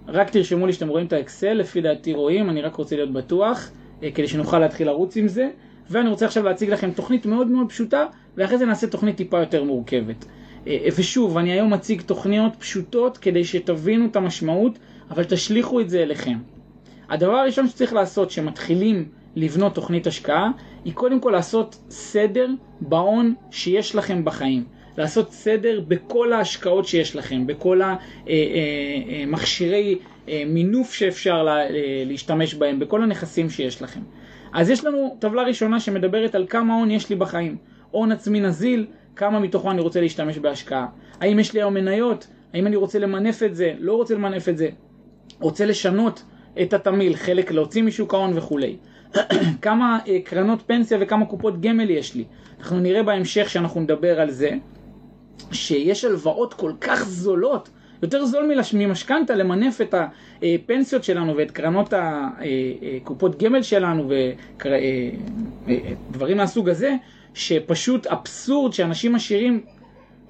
רק 0.08 0.30
תרשמו 0.30 0.66
לי 0.66 0.72
שאתם 0.72 0.88
רואים 0.88 1.06
את 1.06 1.12
האקסל, 1.12 1.52
לפי 1.52 1.80
דעתי 1.80 2.12
רואים, 2.12 2.50
אני 2.50 2.62
רק 2.62 2.74
רוצה 2.74 2.96
להיות 2.96 3.12
בטוח, 3.12 3.70
אה, 4.02 4.10
כדי 4.10 4.28
שנוכל 4.28 4.58
להתחיל 4.58 4.86
לרוץ 4.86 5.16
עם 5.16 5.28
זה. 5.28 5.48
ואני 5.90 6.08
רוצה 6.08 6.26
עכשיו 6.26 6.44
להציג 6.44 6.70
לכם 6.70 6.90
תוכנית 6.90 7.26
מאוד 7.26 7.46
מאוד 7.46 7.68
פשוטה, 7.68 8.06
ואחרי 8.36 8.58
זה 8.58 8.66
נעשה 8.66 8.86
תוכנית 8.86 9.16
טיפה 9.16 9.40
יותר 9.40 9.64
מורכבת. 9.64 10.24
אה, 10.66 10.88
ושוב, 10.96 11.38
אני 11.38 11.52
היום 11.52 11.72
מציג 11.72 12.02
תוכניות 12.02 12.52
פשוטות 12.58 13.18
כדי 13.18 13.44
שתבינו 13.44 14.06
את 14.06 14.16
המשמעות, 14.16 14.78
אבל 15.10 15.24
תשליכו 15.24 15.80
את 15.80 15.90
זה 15.90 16.02
אליכם. 16.02 16.38
הדבר 17.12 17.32
הראשון 17.32 17.68
שצריך 17.68 17.92
לעשות 17.92 18.28
כשמתחילים 18.28 19.08
לבנות 19.36 19.74
תוכנית 19.74 20.06
השקעה, 20.06 20.50
היא 20.84 20.92
קודם 20.94 21.20
כל 21.20 21.30
לעשות 21.30 21.78
סדר 21.90 22.48
בהון 22.80 23.34
שיש 23.50 23.94
לכם 23.94 24.24
בחיים. 24.24 24.64
לעשות 24.98 25.32
סדר 25.32 25.80
בכל 25.88 26.32
ההשקעות 26.32 26.86
שיש 26.86 27.16
לכם, 27.16 27.46
בכל 27.46 27.80
המכשירי 29.22 29.98
אה, 30.28 30.32
אה, 30.34 30.38
אה, 30.38 30.44
מינוף 30.46 30.92
שאפשר 30.92 31.48
להשתמש 32.06 32.54
בהם, 32.54 32.78
בכל 32.78 33.02
הנכסים 33.02 33.50
שיש 33.50 33.82
לכם. 33.82 34.00
אז 34.52 34.70
יש 34.70 34.84
לנו 34.84 35.16
טבלה 35.18 35.42
ראשונה 35.42 35.80
שמדברת 35.80 36.34
על 36.34 36.46
כמה 36.48 36.74
הון 36.74 36.90
יש 36.90 37.10
לי 37.10 37.16
בחיים. 37.16 37.56
הון 37.90 38.12
עצמי 38.12 38.40
נזיל, 38.40 38.86
כמה 39.16 39.40
מתוכו 39.40 39.70
אני 39.70 39.80
רוצה 39.80 40.00
להשתמש 40.00 40.38
בהשקעה. 40.38 40.86
האם 41.20 41.38
יש 41.38 41.52
לי 41.52 41.60
היום 41.60 41.74
מניות? 41.74 42.26
האם 42.54 42.66
אני 42.66 42.76
רוצה 42.76 42.98
למנף 42.98 43.42
את 43.42 43.56
זה? 43.56 43.72
לא 43.78 43.94
רוצה 43.94 44.14
למנף 44.14 44.48
את 44.48 44.58
זה? 44.58 44.68
רוצה 45.40 45.66
לשנות 45.66 46.22
את 46.62 46.72
התמיל, 46.72 47.16
חלק 47.16 47.50
להוציא 47.50 47.82
משוק 47.82 48.14
ההון 48.14 48.38
וכולי. 48.38 48.76
כמה 49.62 49.98
uh, 50.04 50.08
קרנות 50.24 50.62
פנסיה 50.66 50.98
וכמה 51.00 51.26
קופות 51.26 51.60
גמל 51.60 51.90
יש 51.90 52.14
לי. 52.14 52.24
אנחנו 52.60 52.80
נראה 52.80 53.02
בהמשך 53.02 53.50
שאנחנו 53.50 53.80
נדבר 53.80 54.20
על 54.20 54.30
זה, 54.30 54.50
שיש 55.52 56.04
הלוואות 56.04 56.54
כל 56.54 56.72
כך 56.80 57.04
זולות, 57.04 57.68
יותר 58.02 58.24
זול 58.24 58.50
ממשכנתה 58.74 59.34
למנף 59.34 59.80
את 59.80 59.94
הפנסיות 60.42 61.04
שלנו 61.04 61.36
ואת 61.36 61.50
קרנות 61.50 61.94
הקופות 61.96 63.30
אה, 63.32 63.36
אה, 63.36 63.48
גמל 63.48 63.62
שלנו 63.62 64.10
ודברים 66.10 66.36
מהסוג 66.36 66.68
הזה, 66.68 66.94
שפשוט 67.34 68.06
אבסורד 68.06 68.72
שאנשים 68.72 69.14
עשירים 69.14 69.60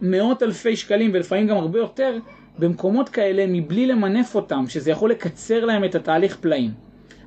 מאות 0.01 0.43
אלפי 0.43 0.77
שקלים 0.77 1.11
ולפעמים 1.15 1.47
גם 1.47 1.57
הרבה 1.57 1.79
יותר 1.79 2.19
במקומות 2.59 3.09
כאלה 3.09 3.45
מבלי 3.49 3.87
למנף 3.87 4.35
אותם, 4.35 4.65
שזה 4.69 4.91
יכול 4.91 5.11
לקצר 5.11 5.65
להם 5.65 5.85
את 5.85 5.95
התהליך 5.95 6.37
פלאים. 6.37 6.71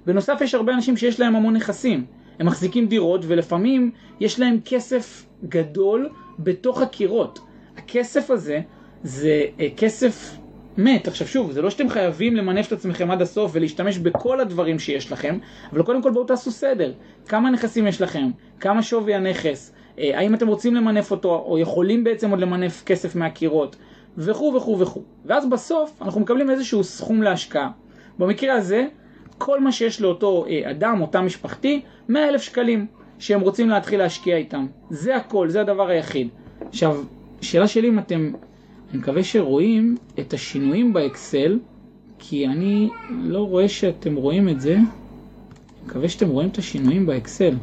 בנוסף 0.06 0.38
יש 0.42 0.56
הרבה 0.56 0.74
אנשים 0.74 0.98
שיש 0.98 1.20
להם 1.20 1.36
המון 1.36 1.56
נכסים. 1.56 2.06
הם 2.40 2.46
מחזיקים 2.46 2.88
דירות 2.88 3.22
ולפעמים 3.28 3.92
יש 4.20 4.40
להם 4.40 4.60
כסף 4.66 5.26
גדול 5.44 6.10
בתוך 6.40 6.82
הקירות. 6.82 7.40
הכסף 7.78 8.32
הזה 8.32 8.62
זה 9.04 9.44
אה, 9.60 9.68
כסף 9.78 10.38
מת. 10.78 11.08
עכשיו 11.08 11.28
שוב, 11.28 11.52
זה 11.52 11.62
לא 11.62 11.70
שאתם 11.70 11.90
חייבים 11.90 12.36
למנף 12.36 12.68
את 12.68 12.72
עצמכם 12.72 13.12
עד 13.12 13.22
הסוף 13.22 13.52
ולהשתמש 13.54 13.98
בכל 13.98 14.40
הדברים 14.40 14.80
שיש 14.80 15.12
לכם, 15.12 15.38
אבל 15.72 15.84
קודם 15.84 16.02
כל 16.02 16.12
בואו 16.12 16.26
תעשו 16.26 16.52
סדר. 16.52 16.94
כמה 17.28 17.50
נכסים 17.50 17.88
יש 17.88 18.02
לכם? 18.02 18.30
כמה 18.60 18.84
שווי 18.84 19.16
הנכס? 19.16 19.74
אה, 20.00 20.12
האם 20.18 20.36
אתם 20.36 20.48
רוצים 20.48 20.76
למנף 20.76 21.12
אותו, 21.12 21.44
או 21.46 21.60
יכולים 21.60 22.04
בעצם 22.04 22.30
עוד 22.30 22.40
למנף 22.40 22.84
כסף 22.86 23.16
מהקירות? 23.16 23.76
וכו' 24.18 24.54
וכו' 24.56 24.80
וכו'. 24.80 25.02
ואז 25.26 25.50
בסוף 25.50 26.02
אנחנו 26.02 26.22
מקבלים 26.22 26.50
איזשהו 26.50 26.84
סכום 26.84 27.22
להשקעה. 27.22 27.72
במקרה 28.20 28.54
הזה, 28.54 28.88
כל 29.38 29.60
מה 29.60 29.72
שיש 29.72 30.02
לאותו 30.02 30.46
אה, 30.50 30.72
אדם, 30.72 31.02
אותה 31.02 31.22
משפחתי, 31.22 31.82
100 32.10 32.30
אלף 32.30 32.42
שקלים 32.42 32.86
שהם 33.20 33.42
רוצים 33.42 33.70
להתחיל 33.70 34.00
להשקיע 34.00 34.38
איתם. 34.38 34.66
זה 34.90 35.16
הכל, 35.16 35.50
זה 35.50 35.62
הדבר 35.62 35.88
היחיד. 35.88 36.28
עכשיו, 36.62 37.04
שאלה 37.42 37.68
שלי 37.68 37.88
אם 37.88 38.00
אתם, 38.00 38.32
אני 38.92 39.00
מקווה 39.00 39.24
שרואים 39.24 39.98
את 40.20 40.34
השינויים 40.34 40.94
באקסל, 40.94 41.60
כי 42.20 42.48
אני 42.48 42.90
לא 43.10 43.40
רואה 43.48 43.70
שאתם 43.70 44.16
רואים 44.16 44.50
את 44.50 44.62
זה. 44.62 44.74
אני 44.76 44.86
מקווה 45.86 46.10
שאתם 46.10 46.30
רואים 46.30 46.50
את 46.50 46.58
השינויים 46.58 47.06
באקסל. 47.06 47.56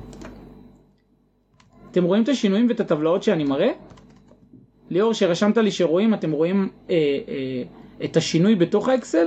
אתם 1.91 2.05
רואים 2.05 2.23
את 2.23 2.29
השינויים 2.29 2.67
ואת 2.69 2.81
הטבלאות 2.81 3.23
שאני 3.23 3.45
מראה? 3.45 3.71
ליאור, 4.93 5.13
שרשמת 5.13 5.57
לי 5.57 5.71
שרואים, 5.71 6.15
אתם 6.15 6.33
רואים 6.33 6.69
אה, 6.91 6.95
אה, 7.29 7.63
את 8.05 8.17
השינוי 8.17 8.55
בתוך 8.55 8.89
האקסל? 8.89 9.27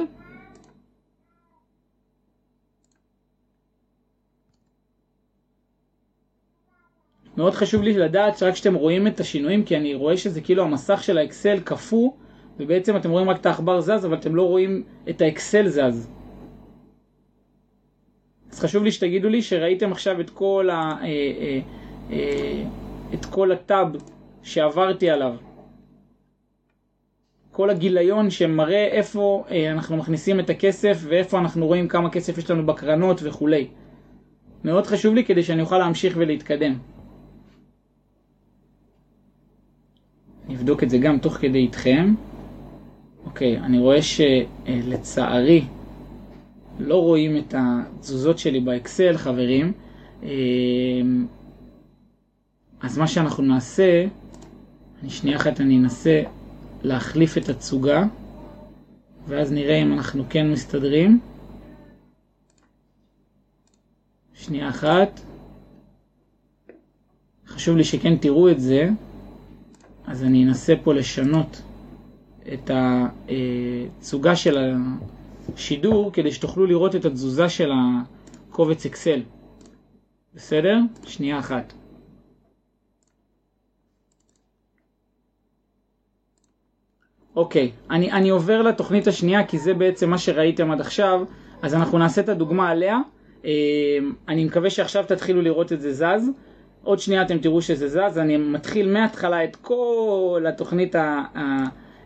מאוד 7.37 7.53
חשוב 7.53 7.81
לי 7.81 7.93
לדעת 7.93 8.37
שרק 8.37 8.53
כשאתם 8.53 8.73
רואים 8.73 9.07
את 9.07 9.19
השינויים, 9.19 9.63
כי 9.63 9.77
אני 9.77 9.93
רואה 9.93 10.17
שזה 10.17 10.41
כאילו 10.41 10.63
המסך 10.63 11.03
של 11.03 11.17
האקסל 11.17 11.59
קפוא, 11.59 12.11
ובעצם 12.59 12.97
אתם 12.97 13.09
רואים 13.09 13.29
רק 13.29 13.39
את 13.39 13.45
העכבר 13.45 13.81
זז, 13.81 14.05
אבל 14.05 14.13
אתם 14.17 14.35
לא 14.35 14.47
רואים 14.47 14.83
את 15.09 15.21
האקסל 15.21 15.67
זז. 15.67 16.09
אז 18.51 18.59
חשוב 18.59 18.83
לי 18.83 18.91
שתגידו 18.91 19.29
לי 19.29 19.41
שראיתם 19.41 19.91
עכשיו 19.91 20.21
את 20.21 20.29
כל, 20.29 20.69
ה, 20.71 20.73
אה, 20.73 21.05
אה, 21.05 21.59
אה, 22.11 22.63
את 23.13 23.25
כל 23.25 23.51
הטאב 23.51 23.87
שעברתי 24.43 25.09
עליו. 25.09 25.35
כל 27.55 27.69
הגיליון 27.69 28.29
שמראה 28.29 28.87
איפה 28.87 29.43
אה, 29.51 29.71
אנחנו 29.71 29.97
מכניסים 29.97 30.39
את 30.39 30.49
הכסף 30.49 31.03
ואיפה 31.07 31.39
אנחנו 31.39 31.67
רואים 31.67 31.87
כמה 31.87 32.09
כסף 32.09 32.37
יש 32.37 32.51
לנו 32.51 32.65
בקרנות 32.65 33.19
וכולי. 33.23 33.67
מאוד 34.63 34.87
חשוב 34.87 35.15
לי 35.15 35.23
כדי 35.23 35.43
שאני 35.43 35.61
אוכל 35.61 35.77
להמשיך 35.77 36.13
ולהתקדם. 36.17 36.73
נבדוק 40.47 40.83
את 40.83 40.89
זה 40.89 40.97
גם 40.97 41.17
תוך 41.17 41.33
כדי 41.33 41.57
איתכם. 41.57 42.13
אוקיי, 43.25 43.57
אני 43.57 43.79
רואה 43.79 43.99
שלצערי 44.01 45.63
לא 46.79 47.01
רואים 47.01 47.37
את 47.37 47.55
התזוזות 47.57 48.39
שלי 48.39 48.59
באקסל, 48.59 49.17
חברים. 49.17 49.71
אמ, 50.23 51.27
אז 52.81 52.97
מה 52.97 53.07
שאנחנו 53.07 53.43
נעשה, 53.43 54.05
אני 55.01 55.09
שנייה 55.09 55.37
אחת 55.37 55.61
אני 55.61 55.77
אנסה 55.77 56.21
להחליף 56.83 57.37
את 57.37 57.49
התצוגה, 57.49 58.03
ואז 59.27 59.51
נראה 59.51 59.81
אם 59.81 59.93
אנחנו 59.93 60.23
כן 60.29 60.51
מסתדרים. 60.51 61.19
שנייה 64.33 64.69
אחת. 64.69 65.19
חשוב 67.47 67.77
לי 67.77 67.83
שכן 67.83 68.17
תראו 68.17 68.49
את 68.49 68.59
זה, 68.59 68.89
אז 70.07 70.23
אני 70.23 70.43
אנסה 70.43 70.73
פה 70.83 70.93
לשנות 70.93 71.61
את 72.53 72.71
התצוגה 72.73 74.35
של 74.35 74.57
השידור 75.55 76.11
כדי 76.13 76.31
שתוכלו 76.31 76.65
לראות 76.65 76.95
את 76.95 77.05
התזוזה 77.05 77.49
של 77.49 77.71
הקובץ 78.49 78.85
אקסל. 78.85 79.21
בסדר? 80.35 80.77
שנייה 81.07 81.39
אחת. 81.39 81.73
אוקיי, 87.35 87.71
אני, 87.89 88.11
אני 88.11 88.29
עובר 88.29 88.61
לתוכנית 88.61 89.07
השנייה 89.07 89.45
כי 89.45 89.59
זה 89.59 89.73
בעצם 89.73 90.09
מה 90.09 90.17
שראיתם 90.17 90.71
עד 90.71 90.81
עכשיו, 90.81 91.21
אז 91.61 91.73
אנחנו 91.73 91.97
נעשה 91.97 92.21
את 92.21 92.29
הדוגמה 92.29 92.69
עליה. 92.69 92.99
אה, 93.45 93.51
אני 94.27 94.45
מקווה 94.45 94.69
שעכשיו 94.69 95.03
תתחילו 95.07 95.41
לראות 95.41 95.73
את 95.73 95.81
זה 95.81 95.93
זז. 95.93 96.29
עוד 96.83 96.99
שנייה 96.99 97.21
אתם 97.21 97.37
תראו 97.37 97.61
שזה 97.61 97.87
זז, 97.87 98.17
אני 98.17 98.37
מתחיל 98.37 98.89
מההתחלה 98.89 99.43
את 99.43 99.55
כל 99.55 100.45
התוכנית, 100.49 100.95
ה, 100.95 101.23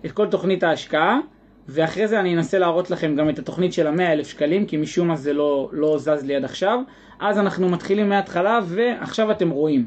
את 0.05 0.11
כל 0.11 0.27
תוכנית 0.27 0.63
ההשקעה, 0.63 1.19
ואחרי 1.67 2.07
זה 2.07 2.19
אני 2.19 2.35
אנסה 2.35 2.59
להראות 2.59 2.91
לכם 2.91 3.15
גם 3.15 3.29
את 3.29 3.39
התוכנית 3.39 3.73
של 3.73 3.87
המאה 3.87 4.13
אלף 4.13 4.27
שקלים, 4.27 4.65
כי 4.65 4.77
משום 4.77 5.07
מה 5.07 5.15
זה 5.15 5.33
לא, 5.33 5.69
לא 5.71 5.97
זז 5.97 6.23
לי 6.25 6.35
עד 6.35 6.43
עכשיו. 6.43 6.79
אז 7.19 7.37
אנחנו 7.37 7.69
מתחילים 7.69 8.09
מההתחלה, 8.09 8.59
ועכשיו 8.65 9.31
אתם 9.31 9.49
רואים. 9.49 9.85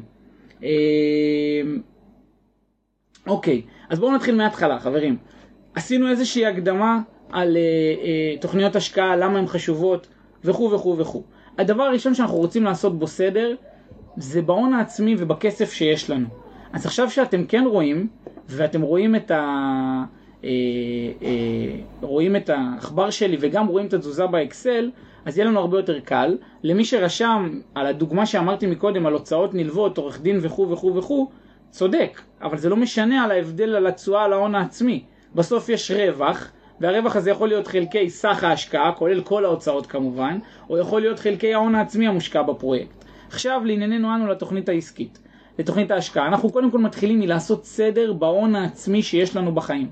אה, 3.27 3.31
אוקיי, 3.31 3.61
אז 3.89 3.99
בואו 3.99 4.15
נתחיל 4.15 4.35
מההתחלה, 4.35 4.79
חברים. 4.79 5.17
עשינו 5.75 6.09
איזושהי 6.09 6.45
הקדמה 6.45 6.99
על 7.31 7.57
uh, 7.57 8.37
uh, 8.37 8.41
תוכניות 8.41 8.75
השקעה, 8.75 9.15
למה 9.15 9.39
הן 9.39 9.47
חשובות, 9.47 10.07
וכו' 10.43 10.71
וכו' 10.71 10.97
וכו'. 10.97 11.23
הדבר 11.57 11.83
הראשון 11.83 12.13
שאנחנו 12.13 12.37
רוצים 12.37 12.63
לעשות 12.63 12.99
בו 12.99 13.07
סדר, 13.07 13.55
זה 14.17 14.41
בהון 14.41 14.73
העצמי 14.73 15.15
ובכסף 15.17 15.73
שיש 15.73 16.09
לנו. 16.09 16.27
אז 16.73 16.85
עכשיו 16.85 17.09
שאתם 17.09 17.45
כן 17.45 17.63
רואים, 17.67 18.07
ואתם 18.49 18.81
רואים 18.81 19.15
את 19.15 19.31
ה... 19.31 19.41
אה, 20.43 20.49
אה, 21.21 21.29
רואים 22.01 22.35
את 22.35 22.49
העכבר 22.49 23.09
שלי 23.09 23.37
וגם 23.39 23.67
רואים 23.67 23.87
את 23.87 23.93
התזוזה 23.93 24.27
באקסל, 24.27 24.91
אז 25.25 25.37
יהיה 25.37 25.47
לנו 25.47 25.59
הרבה 25.59 25.77
יותר 25.77 25.99
קל. 25.99 26.37
למי 26.63 26.85
שרשם 26.85 27.59
על 27.75 27.85
הדוגמה 27.85 28.25
שאמרתי 28.25 28.67
מקודם, 28.67 29.05
על 29.05 29.13
הוצאות 29.13 29.53
נלוות, 29.53 29.97
עורך 29.97 30.21
דין 30.21 30.39
וכו' 30.41 30.69
וכו' 30.69 30.95
וכו', 30.95 31.27
צודק, 31.73 32.21
אבל 32.41 32.57
זה 32.57 32.69
לא 32.69 32.75
משנה 32.75 33.23
על 33.23 33.31
ההבדל 33.31 33.75
על 33.75 33.87
התשואה 33.87 34.23
על 34.23 34.33
ההון 34.33 34.55
העצמי. 34.55 35.03
בסוף 35.35 35.69
יש 35.69 35.91
רווח, 35.91 36.51
והרווח 36.79 37.15
הזה 37.15 37.31
יכול 37.31 37.47
להיות 37.47 37.67
חלקי 37.67 38.09
סך 38.09 38.43
ההשקעה, 38.43 38.91
כולל 38.91 39.21
כל 39.21 39.45
ההוצאות 39.45 39.87
כמובן, 39.87 40.39
או 40.69 40.77
יכול 40.77 41.01
להיות 41.01 41.19
חלקי 41.19 41.53
ההון 41.53 41.75
העצמי 41.75 42.07
המושקע 42.07 42.41
בפרויקט. 42.41 43.05
עכשיו 43.27 43.61
לענייננו 43.65 44.15
אנו 44.15 44.27
לתוכנית 44.27 44.69
העסקית, 44.69 45.19
לתוכנית 45.59 45.91
ההשקעה. 45.91 46.27
אנחנו 46.27 46.49
קודם 46.49 46.71
כל 46.71 46.79
מתחילים 46.79 47.19
מלעשות 47.19 47.65
סדר 47.65 48.13
בהון 48.13 48.55
העצמי 48.55 49.03
שיש 49.03 49.35
לנו 49.35 49.55
בחיים. 49.55 49.89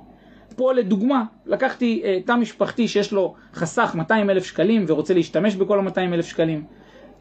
פה 0.56 0.74
לדוגמה, 0.74 1.24
לקחתי 1.46 2.04
uh, 2.04 2.28
תא 2.28 2.36
משפחתי 2.36 2.88
שיש 2.88 3.12
לו 3.12 3.36
חסך 3.54 3.92
200 3.96 4.30
אלף 4.30 4.46
שקלים 4.46 4.86
ורוצה 4.88 5.14
להשתמש 5.14 5.56
בכל 5.56 5.80
ה-200 5.80 6.14
אלף 6.14 6.26
שקלים. 6.26 6.64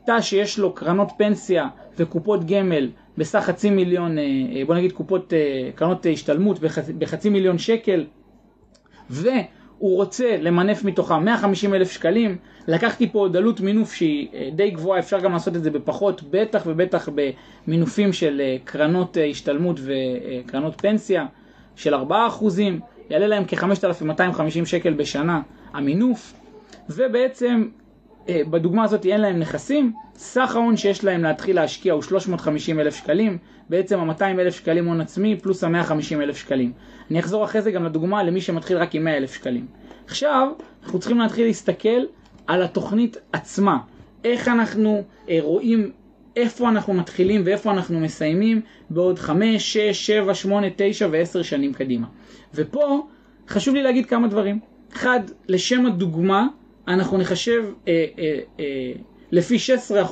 תא 0.04 0.20
שיש 0.20 0.58
לו 0.58 0.72
קרנות 0.74 1.08
פנסיה 1.18 1.68
וקופות 1.98 2.44
גמל 2.44 2.90
בסך 3.18 3.38
חצי 3.38 3.70
מיליון, 3.70 4.18
uh, 4.18 4.20
בוא 4.66 4.74
נגיד 4.74 4.92
קופות, 4.92 5.32
uh, 5.32 5.76
קרנות 5.76 6.06
השתלמות 6.12 6.58
בחצי, 6.98 7.28
מיליון 7.30 7.58
שקל, 7.58 8.04
והוא 9.10 9.96
רוצה 9.96 10.36
למנף 10.40 10.84
מתוכם 10.84 11.24
150 11.24 11.74
אלף 11.74 11.92
שקלים, 11.92 12.36
לקחתי 12.68 13.10
פה 13.12 13.18
עוד 13.18 13.36
עלות 13.36 13.60
מינוף 13.60 13.94
שהיא 13.94 14.28
די 14.52 14.70
גבוהה, 14.70 14.98
אפשר 14.98 15.20
גם 15.20 15.32
לעשות 15.32 15.56
את 15.56 15.62
זה 15.62 15.70
בפחות, 15.70 16.22
בטח 16.30 16.62
ובטח 16.66 17.08
במינופים 17.66 18.12
של 18.12 18.42
קרנות 18.64 19.16
השתלמות 19.30 19.80
וקרנות 19.84 20.80
פנסיה 20.80 21.26
של 21.76 21.94
4%, 21.94 21.98
יעלה 23.10 23.26
להם 23.26 23.44
כ-5,250 23.48 24.64
שקל 24.64 24.92
בשנה 24.92 25.40
המינוף, 25.72 26.34
ובעצם 26.88 27.68
אה, 27.68 27.79
בדוגמה 28.28 28.84
הזאת 28.84 29.06
אין 29.06 29.20
להם 29.20 29.38
נכסים, 29.38 29.92
סך 30.14 30.56
ההון 30.56 30.76
שיש 30.76 31.04
להם 31.04 31.22
להתחיל 31.22 31.56
להשקיע 31.56 31.92
הוא 31.92 32.02
350 32.02 32.80
אלף 32.80 32.96
שקלים, 32.96 33.38
בעצם 33.68 33.98
ה-200 33.98 34.22
אלף 34.22 34.54
שקלים 34.54 34.86
הון 34.86 35.00
עצמי 35.00 35.36
פלוס 35.36 35.64
ה-150 35.64 36.14
אלף 36.14 36.36
שקלים. 36.36 36.72
אני 37.10 37.20
אחזור 37.20 37.44
אחרי 37.44 37.62
זה 37.62 37.70
גם 37.70 37.84
לדוגמה 37.84 38.22
למי 38.22 38.40
שמתחיל 38.40 38.76
רק 38.76 38.94
עם 38.94 39.04
100 39.04 39.16
אלף 39.16 39.34
שקלים. 39.34 39.66
עכשיו 40.06 40.48
אנחנו 40.82 40.98
צריכים 40.98 41.18
להתחיל 41.18 41.46
להסתכל 41.46 42.02
על 42.46 42.62
התוכנית 42.62 43.16
עצמה, 43.32 43.78
איך 44.24 44.48
אנחנו 44.48 45.02
אה, 45.28 45.38
רואים 45.40 45.90
איפה 46.36 46.68
אנחנו 46.68 46.94
מתחילים 46.94 47.42
ואיפה 47.44 47.70
אנחנו 47.70 48.00
מסיימים 48.00 48.60
בעוד 48.90 49.18
5, 49.18 49.72
6, 49.72 50.06
7, 50.06 50.34
8, 50.34 50.66
9 50.76 51.08
ו-10 51.10 51.42
שנים 51.42 51.72
קדימה. 51.72 52.06
ופה 52.54 53.06
חשוב 53.48 53.74
לי 53.74 53.82
להגיד 53.82 54.06
כמה 54.06 54.28
דברים. 54.28 54.58
אחד, 54.92 55.20
לשם 55.48 55.86
הדוגמה, 55.86 56.46
אנחנו 56.88 57.18
נחשב 57.18 57.64
אה, 57.88 58.06
אה, 58.18 58.38
אה, 58.60 58.92
לפי 59.32 59.56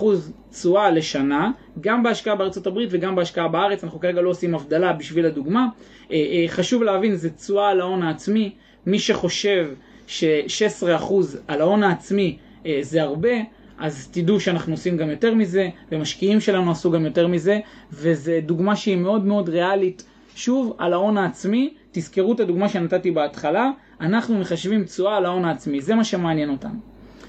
16% 0.01 0.05
תשואה 0.51 0.91
לשנה, 0.91 1.51
גם 1.81 2.03
בהשקעה 2.03 2.35
בארצות 2.35 2.67
הברית 2.67 2.89
וגם 2.93 3.17
בהשקעה 3.17 3.49
בארץ, 3.49 3.85
אנחנו 3.85 4.01
כרגע 4.01 4.21
לא 4.21 4.31
עושים 4.31 4.55
הבדלה 4.55 4.93
בשביל 4.93 5.27
הדוגמה. 5.27 5.67
אה, 6.11 6.17
אה, 6.17 6.45
חשוב 6.49 6.83
להבין, 6.83 7.17
זה 7.17 7.31
תשואה 7.31 7.71
על 7.71 7.81
ההון 7.81 8.03
העצמי. 8.03 8.55
מי 8.87 8.99
שחושב 8.99 9.69
ש-16% 10.07 11.13
על 11.49 11.61
ההון 11.61 11.83
העצמי 11.83 12.39
אה, 12.67 12.79
זה 12.83 13.03
הרבה, 13.03 13.31
אז 13.79 14.09
תדעו 14.13 14.41
שאנחנו 14.41 14.73
עושים 14.73 14.97
גם 14.97 15.11
יותר 15.11 15.35
מזה, 15.35 15.69
ומשקיעים 15.93 16.41
שלנו 16.41 16.71
עשו 16.71 16.91
גם 16.91 17.05
יותר 17.05 17.27
מזה, 17.27 17.61
וזו 17.93 18.33
דוגמה 18.43 18.77
שהיא 18.77 18.97
מאוד 18.97 19.25
מאוד 19.25 19.49
ריאלית, 19.49 20.05
שוב, 20.35 20.77
על 20.79 20.93
ההון 20.93 21.19
העצמי, 21.19 21.75
תזכרו 21.93 22.33
את 22.33 22.41
הדוגמה 22.41 22.69
שנתתי 22.69 23.11
בהתחלה, 23.11 23.71
אנחנו 24.01 24.39
מחשבים 24.39 24.85
תשואה 24.85 25.17
על 25.17 25.27
ההון 25.27 25.45
העצמי, 25.45 25.81
זה 25.81 25.95
מה 25.95 26.05
שמעניין 26.05 26.51
אותנו. 26.51 26.79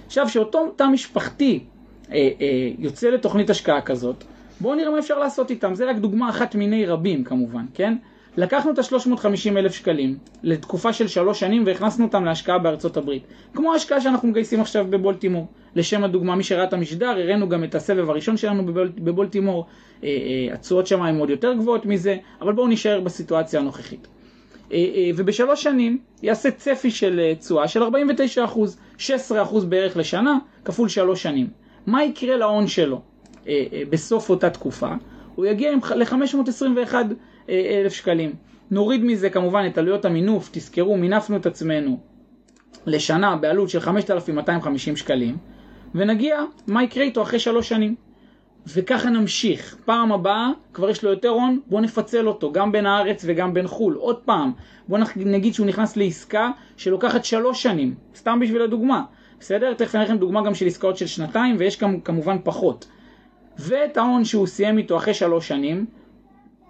עכשיו, 0.06 0.26
כשאותו 0.26 0.74
תא 0.76 0.88
משפחתי 0.88 1.64
אה, 2.12 2.30
אה, 2.42 2.72
יוצא 2.78 3.10
לתוכנית 3.10 3.50
השקעה 3.50 3.82
כזאת, 3.82 4.24
בואו 4.62 4.76
נראה 4.76 4.92
מה 4.92 5.00
אפשר 5.00 5.20
לעשות 5.20 5.52
איתם, 5.52 5.76
זה 5.76 5.90
רק 5.90 5.98
דוגמה 5.98 6.30
אחת 6.30 6.56
מיני 6.56 6.86
רבים 6.86 7.24
כמובן, 7.24 7.66
כן? 7.74 7.96
לקחנו 8.38 8.72
את 8.72 8.80
ה-350 8.80 9.58
אלף 9.58 9.74
שקלים 9.74 10.18
לתקופה 10.44 10.94
של 10.94 11.08
שלוש 11.08 11.40
שנים 11.40 11.64
והכנסנו 11.66 12.06
אותם 12.06 12.26
להשקעה 12.26 12.60
בארצות 12.60 12.98
הברית. 12.98 13.24
כמו 13.54 13.74
ההשקעה 13.74 14.02
שאנחנו 14.02 14.28
מגייסים 14.28 14.62
עכשיו 14.62 14.86
בבולטימור. 14.90 15.48
לשם 15.76 16.04
הדוגמה, 16.04 16.36
מי 16.36 16.44
שראה 16.44 16.64
את 16.64 16.74
המשדר, 16.74 17.10
הראינו 17.10 17.50
גם 17.50 17.64
את 17.64 17.76
הסבב 17.76 18.10
הראשון 18.10 18.38
שלנו 18.38 18.66
בבול, 18.66 18.92
בבולטימור. 18.96 19.66
אה, 20.04 20.08
אה, 20.10 20.54
התשואות 20.54 20.88
שם 20.88 21.02
הן 21.02 21.20
עוד 21.20 21.30
יותר 21.30 21.54
גבוהות 21.54 21.86
מזה, 21.86 22.18
אבל 22.42 22.54
בואו 22.54 22.68
נשאר 22.68 23.00
בסיטואציה 23.00 23.60
הנוכחית. 23.60 24.08
אה, 24.72 25.10
ובשלוש 25.16 25.64
שנים 25.64 25.98
יעשה 26.22 26.52
צפי 26.52 26.92
של 26.92 27.34
תשואה 27.40 27.68
של 27.68 27.84
49%, 27.84 27.88
16% 28.98 29.02
בערך 29.70 29.98
לשנה, 29.98 30.38
כפול 30.66 30.90
שלוש 30.90 31.24
שנים. 31.24 31.48
מה 31.86 32.04
יקרה 32.04 32.38
להון 32.38 32.68
שלו 32.68 33.02
בסוף 33.90 34.30
אותה 34.30 34.50
תקופה? 34.50 34.90
הוא 35.36 35.46
יגיע 35.46 35.72
ל-521 35.96 36.94
אלף 37.50 37.94
שקלים. 37.94 38.34
נוריד 38.72 39.04
מזה 39.04 39.30
כמובן 39.30 39.66
את 39.68 39.78
עלויות 39.78 40.06
המינוף, 40.06 40.50
תזכרו, 40.52 40.98
מינפנו 40.98 41.38
את 41.38 41.46
עצמנו 41.46 42.00
לשנה 42.86 43.36
בעלות 43.36 43.70
של 43.70 43.80
5,250 43.80 44.96
שקלים, 44.96 45.38
ונגיע 45.96 46.44
מה 46.68 46.84
יקרה 46.84 47.04
איתו 47.04 47.22
אחרי 47.22 47.40
שלוש 47.40 47.70
שנים. 47.70 47.96
וככה 48.68 49.10
נמשיך. 49.10 49.76
פעם 49.86 50.12
הבאה 50.12 50.50
כבר 50.74 50.90
יש 50.90 51.04
לו 51.04 51.10
יותר 51.10 51.30
הון, 51.30 51.60
בואו 51.68 51.82
נפצל 51.82 52.28
אותו, 52.28 52.52
גם 52.52 52.72
בין 52.72 52.86
הארץ 52.86 53.24
וגם 53.28 53.54
בין 53.54 53.68
חו"ל. 53.68 53.94
עוד 53.94 54.18
פעם, 54.18 54.52
בואו 54.88 55.02
נגיד 55.16 55.54
שהוא 55.54 55.68
נכנס 55.68 55.98
לעסקה 55.98 56.52
שלוקחת 56.78 57.26
שלוש 57.26 57.64
שנים, 57.64 57.96
סתם 58.16 58.40
בשביל 58.40 58.62
הדוגמה. 58.62 59.04
בסדר? 59.40 59.74
תכף 59.74 59.96
אני 59.96 60.04
לכם 60.04 60.18
דוגמה 60.18 60.42
גם 60.42 60.56
של 60.56 60.68
עסקאות 60.68 60.98
של 60.98 61.08
שנתיים, 61.08 61.56
ויש 61.60 61.80
גם 61.80 62.00
כמובן 62.00 62.38
פחות. 62.44 62.88
ואת 63.60 63.98
ההון 63.98 64.26
שהוא 64.26 64.48
סיים 64.48 64.78
איתו 64.78 64.98
אחרי 64.98 65.14
שלוש 65.14 65.48
שנים, 65.48 65.86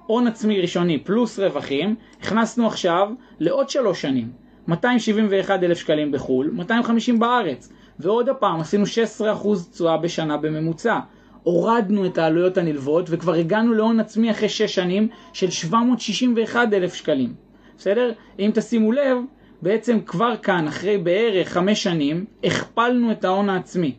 הון 0.06 0.28
עצמי 0.28 0.62
ראשוני 0.62 1.00
פלוס 1.04 1.40
רווחים, 1.40 1.96
הכנסנו 2.22 2.68
עכשיו 2.68 3.10
לעוד 3.40 3.70
שלוש 3.70 4.02
שנים. 4.02 4.32
271 4.68 5.64
אלף 5.64 5.78
שקלים 5.78 6.12
בחו"ל, 6.12 6.52
250 6.54 7.20
בארץ. 7.20 7.74
ועוד 8.00 8.30
הפעם 8.30 8.60
עשינו 8.60 8.84
16% 8.86 9.72
תשואה 9.72 9.98
בשנה 9.98 10.38
בממוצע. 10.38 11.00
הורדנו 11.44 12.06
את 12.06 12.18
העלויות 12.18 12.58
הנלוות 12.58 13.06
וכבר 13.10 13.34
הגענו 13.34 13.74
להון 13.74 14.00
עצמי 14.00 14.32
אחרי 14.32 14.50
6 14.50 14.62
שנים 14.62 15.08
של 15.34 15.50
761 15.50 16.74
אלף 16.74 16.94
שקלים. 16.94 17.34
בסדר? 17.78 18.12
אם 18.40 18.52
תשימו 18.54 18.92
לב, 18.92 19.18
בעצם 19.62 20.00
כבר 20.06 20.38
כאן, 20.38 20.68
אחרי 20.68 20.98
בערך 20.98 21.50
5 21.50 21.84
שנים, 21.84 22.26
הכפלנו 22.44 23.12
את 23.12 23.26
ההון 23.26 23.50
העצמי. 23.50 23.96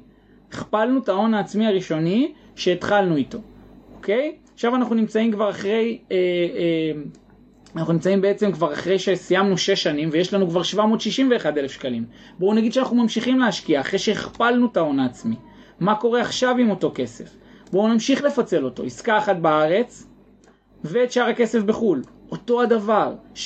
הכפלנו 0.48 1.00
את 1.00 1.08
ההון 1.08 1.34
העצמי 1.34 1.66
הראשוני 1.66 2.32
שהתחלנו 2.56 3.16
איתו, 3.16 3.38
אוקיי? 3.96 4.36
עכשיו 4.54 4.76
אנחנו 4.76 4.94
נמצאים 4.94 5.32
כבר 5.32 5.50
אחרי, 5.50 5.98
אה, 6.12 6.16
אה, 6.16 7.02
אנחנו 7.76 7.92
נמצאים 7.92 8.20
בעצם 8.20 8.52
כבר 8.52 8.72
אחרי 8.72 8.98
שסיימנו 8.98 9.58
6 9.58 9.82
שנים 9.82 10.08
ויש 10.12 10.34
לנו 10.34 10.48
כבר 10.48 10.62
761 10.62 11.58
אלף 11.58 11.72
שקלים. 11.72 12.04
בואו 12.38 12.54
נגיד 12.54 12.72
שאנחנו 12.72 12.96
ממשיכים 12.96 13.38
להשקיע 13.38 13.80
אחרי 13.80 13.98
שהכפלנו 13.98 14.66
את 14.66 14.76
ההון 14.76 15.00
העצמי. 15.00 15.36
מה 15.80 15.94
קורה 15.94 16.20
עכשיו 16.20 16.56
עם 16.58 16.70
אותו 16.70 16.92
כסף? 16.94 17.36
בואו 17.72 17.88
נמשיך 17.88 18.22
לפצל 18.22 18.64
אותו. 18.64 18.82
עסקה 18.82 19.18
אחת 19.18 19.36
בארץ 19.36 20.06
ואת 20.84 21.12
שאר 21.12 21.24
הכסף 21.24 21.62
בחו"ל. 21.62 22.02
אותו 22.30 22.62
הדבר, 22.62 23.14
16% 23.34 23.38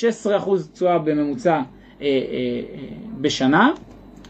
תשואה 0.73 0.99
בממוצע 0.99 1.51
אה, 1.53 1.61
אה, 2.01 2.07
אה, 2.07 2.87
בשנה, 3.21 3.71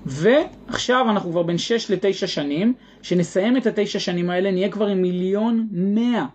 ועכשיו 0.06 1.06
אנחנו 1.10 1.32
כבר 1.32 1.44
בין 1.44 1.58
6 1.58 1.92
ל-9 1.92 2.28
שנים, 2.28 2.74
שנסיים 3.02 3.58
את 3.58 3.68
התשע 3.68 4.00
שנים 4.00 4.30
האלה 4.30 4.52
נהיה 4.52 4.70
כבר 4.70 4.88
עם 4.88 5.02
מיליון 5.02 5.68
100, 5.72 6.26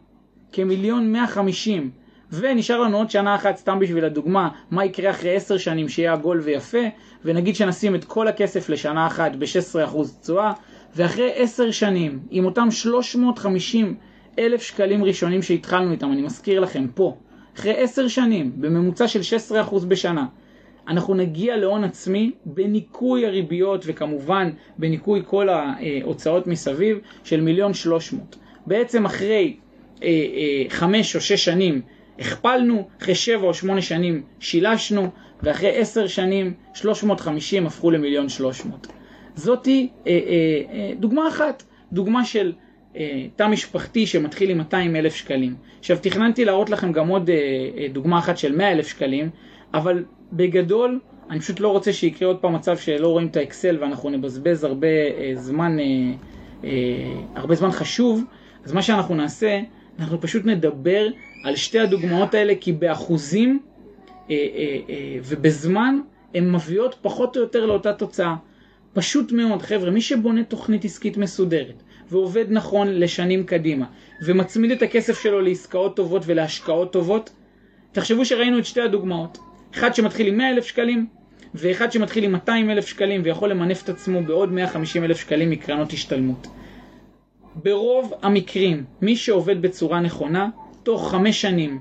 כמיליון 0.52 1.12
150. 1.12 1.90
ונשאר 2.32 2.80
לנו 2.80 2.96
עוד 2.96 3.10
שנה 3.10 3.34
אחת 3.34 3.56
סתם 3.56 3.78
בשביל 3.78 4.04
הדוגמה, 4.04 4.48
מה 4.70 4.84
יקרה 4.84 5.10
אחרי 5.10 5.36
10 5.36 5.58
שנים 5.58 5.88
שיהיה 5.88 6.12
עגול 6.12 6.40
ויפה, 6.40 6.78
ונגיד 7.24 7.56
שנשים 7.56 7.94
את 7.94 8.04
כל 8.04 8.28
הכסף 8.28 8.68
לשנה 8.68 9.06
אחת 9.06 9.32
ב-16% 9.36 9.96
תשואה, 10.22 10.52
ואחרי 10.96 11.32
10 11.34 11.70
שנים, 11.70 12.18
עם 12.30 12.44
אותם 12.44 12.70
350 12.70 13.94
אלף 14.38 14.62
שקלים 14.62 15.04
ראשונים 15.04 15.42
שהתחלנו 15.42 15.92
איתם, 15.92 16.12
אני 16.12 16.22
מזכיר 16.22 16.60
לכם 16.60 16.86
פה, 16.94 17.16
אחרי 17.56 17.76
10 17.76 18.08
שנים, 18.08 18.52
בממוצע 18.56 19.08
של 19.08 19.20
16% 19.70 19.84
בשנה, 19.88 20.26
אנחנו 20.88 21.14
נגיע 21.14 21.56
להון 21.56 21.84
עצמי 21.84 22.32
בניכוי 22.44 23.26
הריביות 23.26 23.82
וכמובן 23.86 24.50
בניכוי 24.78 25.22
כל 25.26 25.48
ההוצאות 25.48 26.46
מסביב 26.46 26.98
של 27.24 27.40
מיליון 27.40 27.74
שלוש 27.74 28.12
מאות. 28.12 28.36
בעצם 28.66 29.04
אחרי 29.04 29.56
אה, 30.02 30.08
אה, 30.08 30.64
חמש 30.68 31.16
או 31.16 31.20
שש 31.20 31.44
שנים 31.44 31.80
הכפלנו, 32.18 32.88
אחרי 33.02 33.14
שבע 33.14 33.46
או 33.46 33.54
שמונה 33.54 33.82
שנים 33.82 34.22
שילשנו, 34.40 35.08
ואחרי 35.42 35.76
עשר 35.76 36.06
שנים 36.06 36.54
350 36.74 37.66
הפכו 37.66 37.90
למיליון 37.90 38.28
שלוש 38.28 38.64
מאות. 38.64 38.86
זאתי 39.40 39.88
אה, 40.06 40.12
אה, 40.12 40.18
אה, 40.72 40.92
דוגמה 40.98 41.28
אחת, 41.28 41.62
דוגמה 41.92 42.24
של 42.24 42.52
אה, 42.96 43.26
תא 43.36 43.48
משפחתי 43.48 44.06
שמתחיל 44.06 44.50
עם 44.50 44.58
200 44.58 44.96
אלף 44.96 45.14
שקלים. 45.14 45.54
עכשיו 45.78 45.98
תכננתי 46.02 46.44
להראות 46.44 46.70
לכם 46.70 46.92
גם 46.92 47.08
עוד 47.08 47.30
אה, 47.30 47.36
אה, 47.78 47.86
דוגמה 47.92 48.18
אחת 48.18 48.38
של 48.38 48.56
100 48.56 48.72
אלף 48.72 48.88
שקלים, 48.88 49.30
אבל 49.74 50.04
בגדול 50.32 51.00
אני 51.30 51.40
פשוט 51.40 51.60
לא 51.60 51.68
רוצה 51.68 51.92
שיקרה 51.92 52.28
עוד 52.28 52.36
פעם 52.36 52.54
מצב 52.54 52.76
שלא 52.76 53.08
רואים 53.08 53.26
את 53.26 53.36
האקסל 53.36 53.76
ואנחנו 53.80 54.10
נבזבז 54.10 54.64
הרבה 54.64 54.86
אה, 54.86 55.32
זמן, 55.34 55.78
אה, 55.78 55.84
אה, 56.64 56.70
הרבה 57.34 57.54
זמן 57.54 57.70
חשוב, 57.70 58.24
אז 58.64 58.72
מה 58.72 58.82
שאנחנו 58.82 59.14
נעשה, 59.14 59.60
אנחנו 59.98 60.20
פשוט 60.20 60.44
נדבר 60.46 61.08
על 61.44 61.56
שתי 61.56 61.78
הדוגמאות 61.78 62.34
האלה 62.34 62.52
כי 62.60 62.72
באחוזים 62.72 63.60
אה, 64.30 64.36
אה, 64.36 64.78
אה, 64.88 65.18
ובזמן 65.24 66.00
הן 66.34 66.52
מביאות 66.52 66.96
פחות 67.02 67.36
או 67.36 67.42
יותר 67.42 67.66
לאותה 67.66 67.92
תוצאה. 67.92 68.34
פשוט 68.92 69.32
מאוד, 69.32 69.62
חבר'ה, 69.62 69.90
מי 69.90 70.00
שבונה 70.00 70.44
תוכנית 70.44 70.84
עסקית 70.84 71.16
מסודרת 71.16 71.82
ועובד 72.10 72.44
נכון 72.48 72.88
לשנים 72.88 73.44
קדימה 73.44 73.86
ומצמיד 74.26 74.70
את 74.70 74.82
הכסף 74.82 75.22
שלו 75.22 75.40
לעסקאות 75.40 75.96
טובות 75.96 76.22
ולהשקעות 76.26 76.92
טובות, 76.92 77.30
תחשבו 77.92 78.24
שראינו 78.24 78.58
את 78.58 78.64
שתי 78.64 78.80
הדוגמאות. 78.80 79.38
אחד 79.74 79.94
שמתחיל 79.94 80.26
עם 80.26 80.36
100 80.36 80.50
אלף 80.50 80.64
שקלים 80.64 81.06
ואחד 81.54 81.92
שמתחיל 81.92 82.24
עם 82.24 82.32
200 82.32 82.70
אלף 82.70 82.86
שקלים 82.86 83.20
ויכול 83.24 83.50
למנף 83.50 83.82
את 83.84 83.88
עצמו 83.88 84.22
בעוד 84.22 84.52
150 84.52 85.04
אלף 85.04 85.20
שקלים 85.20 85.50
מקרנות 85.50 85.92
השתלמות. 85.92 86.46
ברוב 87.54 88.12
המקרים, 88.22 88.84
מי 89.02 89.16
שעובד 89.16 89.62
בצורה 89.62 90.00
נכונה, 90.00 90.48
תוך 90.82 91.10
חמש 91.10 91.40
שנים, 91.40 91.78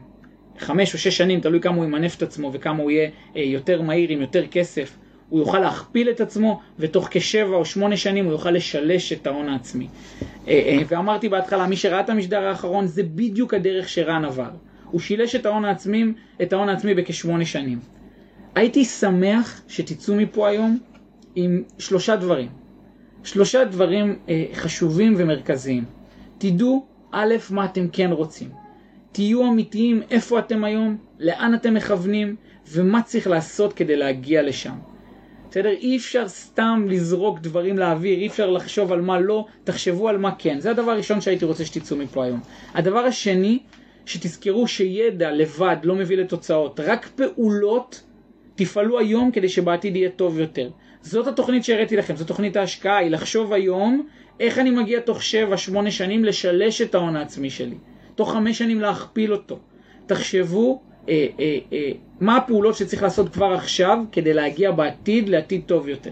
חמש 0.59 0.93
או 0.93 0.99
שש 0.99 1.17
שנים, 1.17 1.39
תלוי 1.39 1.61
כמה 1.61 1.75
הוא 1.75 1.85
ימנף 1.85 2.17
את 2.17 2.21
עצמו 2.21 2.51
וכמה 2.53 2.83
הוא 2.83 2.91
יהיה 2.91 3.09
אה, 3.35 3.41
יותר 3.41 3.81
מהיר 3.81 4.09
עם 4.09 4.21
יותר 4.21 4.47
כסף, 4.47 4.97
הוא 5.29 5.39
יוכל 5.39 5.59
להכפיל 5.59 6.09
את 6.09 6.21
עצמו, 6.21 6.59
ותוך 6.79 7.07
כשבע 7.11 7.55
או 7.55 7.65
שמונה 7.65 7.97
שנים 7.97 8.25
הוא 8.25 8.31
יוכל 8.31 8.51
לשלש 8.51 9.13
את 9.13 9.27
ההון 9.27 9.49
העצמי. 9.49 9.87
אה, 10.47 10.53
אה, 10.53 10.77
ואמרתי 10.87 11.29
בהתחלה, 11.29 11.67
מי 11.67 11.75
שראה 11.75 11.99
את 11.99 12.09
המשדר 12.09 12.43
האחרון, 12.43 12.87
זה 12.87 13.03
בדיוק 13.03 13.53
הדרך 13.53 13.89
שרן 13.89 14.25
עבר. 14.25 14.49
הוא 14.91 15.01
שילש 15.01 15.35
את 15.35 15.45
ההון 15.45 15.65
העצמי, 15.65 16.05
את 16.41 16.53
ההון 16.53 16.69
העצמי 16.69 16.93
בכשמונה 16.93 17.45
שנים. 17.45 17.79
הייתי 18.55 18.85
שמח 18.85 19.61
שתצאו 19.67 20.15
מפה 20.15 20.47
היום 20.47 20.79
עם 21.35 21.63
שלושה 21.79 22.15
דברים. 22.15 22.47
שלושה 23.23 23.65
דברים 23.65 24.19
אה, 24.29 24.45
חשובים 24.53 25.13
ומרכזיים. 25.17 25.83
תדעו, 26.37 26.85
א', 27.11 27.35
מה 27.49 27.65
אתם 27.65 27.87
כן 27.87 28.11
רוצים. 28.11 28.49
תהיו 29.11 29.47
אמיתיים 29.47 30.01
איפה 30.11 30.39
אתם 30.39 30.63
היום, 30.63 30.97
לאן 31.19 31.55
אתם 31.55 31.73
מכוונים, 31.73 32.35
ומה 32.71 33.01
צריך 33.01 33.27
לעשות 33.27 33.73
כדי 33.73 33.95
להגיע 33.95 34.41
לשם. 34.41 34.75
בסדר? 35.49 35.69
אי 35.69 35.97
אפשר 35.97 36.27
סתם 36.27 36.85
לזרוק 36.89 37.39
דברים 37.39 37.77
לאוויר, 37.77 38.19
אי 38.19 38.27
אפשר 38.27 38.49
לחשוב 38.49 38.91
על 38.91 39.01
מה 39.01 39.19
לא, 39.19 39.45
תחשבו 39.63 40.09
על 40.09 40.17
מה 40.17 40.31
כן. 40.38 40.59
זה 40.59 40.71
הדבר 40.71 40.91
הראשון 40.91 41.21
שהייתי 41.21 41.45
רוצה 41.45 41.65
שתצאו 41.65 41.97
מפה 41.97 42.23
היום. 42.25 42.39
הדבר 42.73 42.99
השני, 42.99 43.59
שתזכרו 44.05 44.67
שידע 44.67 45.31
לבד 45.31 45.77
לא 45.83 45.95
מביא 45.95 46.17
לתוצאות, 46.17 46.79
רק 46.79 47.09
פעולות 47.15 48.03
תפעלו 48.55 48.99
היום 48.99 49.31
כדי 49.31 49.49
שבעתיד 49.49 49.95
יהיה 49.95 50.09
טוב 50.09 50.39
יותר. 50.39 50.69
זאת 51.01 51.27
התוכנית 51.27 51.63
שהראיתי 51.63 51.97
לכם, 51.97 52.15
זו 52.15 52.25
תוכנית 52.25 52.57
ההשקעה, 52.57 52.97
היא 52.97 53.12
לחשוב 53.12 53.53
היום 53.53 54.07
איך 54.39 54.59
אני 54.59 54.71
מגיע 54.71 54.99
תוך 54.99 55.19
7-8 55.19 55.21
שנים 55.89 56.25
לשלש 56.25 56.81
את 56.81 56.95
ההון 56.95 57.15
העצמי 57.15 57.49
שלי, 57.49 57.75
תוך 58.15 58.33
5 58.33 58.57
שנים 58.57 58.81
להכפיל 58.81 59.33
אותו. 59.33 59.59
תחשבו 60.05 60.81
אה, 61.09 61.27
אה, 61.39 61.57
אה, 61.73 61.91
מה 62.19 62.37
הפעולות 62.37 62.75
שצריך 62.75 63.03
לעשות 63.03 63.29
כבר 63.29 63.53
עכשיו 63.53 63.97
כדי 64.11 64.33
להגיע 64.33 64.71
בעתיד 64.71 65.29
לעתיד 65.29 65.61
טוב 65.65 65.87
יותר. 65.87 66.11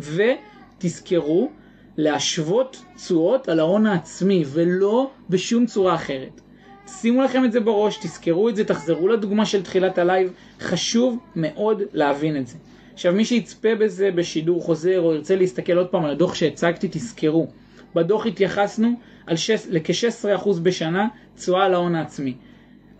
ותזכרו 0.00 1.50
להשוות 1.96 2.82
תשואות 2.96 3.48
על 3.48 3.60
ההון 3.60 3.86
העצמי 3.86 4.44
ולא 4.46 5.10
בשום 5.30 5.66
צורה 5.66 5.94
אחרת. 5.94 6.40
שימו 6.86 7.22
לכם 7.22 7.44
את 7.44 7.52
זה 7.52 7.60
בראש, 7.60 7.96
תזכרו 7.96 8.48
את 8.48 8.56
זה, 8.56 8.64
תחזרו 8.64 9.08
לדוגמה 9.08 9.46
של 9.46 9.62
תחילת 9.62 9.98
הלייב, 9.98 10.32
חשוב 10.60 11.18
מאוד 11.36 11.82
להבין 11.92 12.36
את 12.36 12.46
זה. 12.46 12.56
עכשיו 12.92 13.12
מי 13.12 13.24
שיצפה 13.24 13.74
בזה 13.74 14.10
בשידור 14.10 14.62
חוזר 14.62 15.00
או 15.00 15.14
ירצה 15.14 15.36
להסתכל 15.36 15.72
עוד 15.72 15.86
פעם 15.86 16.04
על 16.04 16.10
הדוח 16.10 16.34
שהצגתי, 16.34 16.88
תזכרו. 16.90 17.46
בדוח 17.94 18.26
התייחסנו 18.26 18.92
על 19.26 19.36
שש, 19.36 19.66
לכ-16% 19.70 20.48
בשנה 20.62 21.08
תשואה 21.36 21.64
על 21.64 21.74
ההון 21.74 21.94
העצמי. 21.94 22.34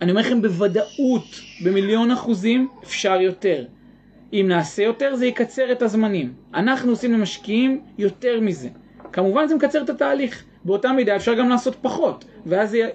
אני 0.01 0.11
אומר 0.11 0.21
לכם 0.21 0.41
בוודאות, 0.41 1.41
במיליון 1.65 2.11
אחוזים, 2.11 2.67
אפשר 2.83 3.21
יותר. 3.21 3.65
אם 4.33 4.45
נעשה 4.49 4.83
יותר 4.83 5.15
זה 5.15 5.25
יקצר 5.25 5.71
את 5.71 5.81
הזמנים. 5.81 6.33
אנחנו 6.53 6.91
עושים 6.91 7.13
למשקיעים 7.13 7.81
יותר 7.97 8.39
מזה. 8.41 8.69
כמובן 9.11 9.47
זה 9.47 9.55
מקצר 9.55 9.81
את 9.83 9.89
התהליך. 9.89 10.43
באותה 10.65 10.91
מידה 10.91 11.15
אפשר 11.15 11.33
גם 11.33 11.49
לעשות 11.49 11.75
פחות, 11.81 12.25
ואז 12.45 12.69
זה 12.69 12.89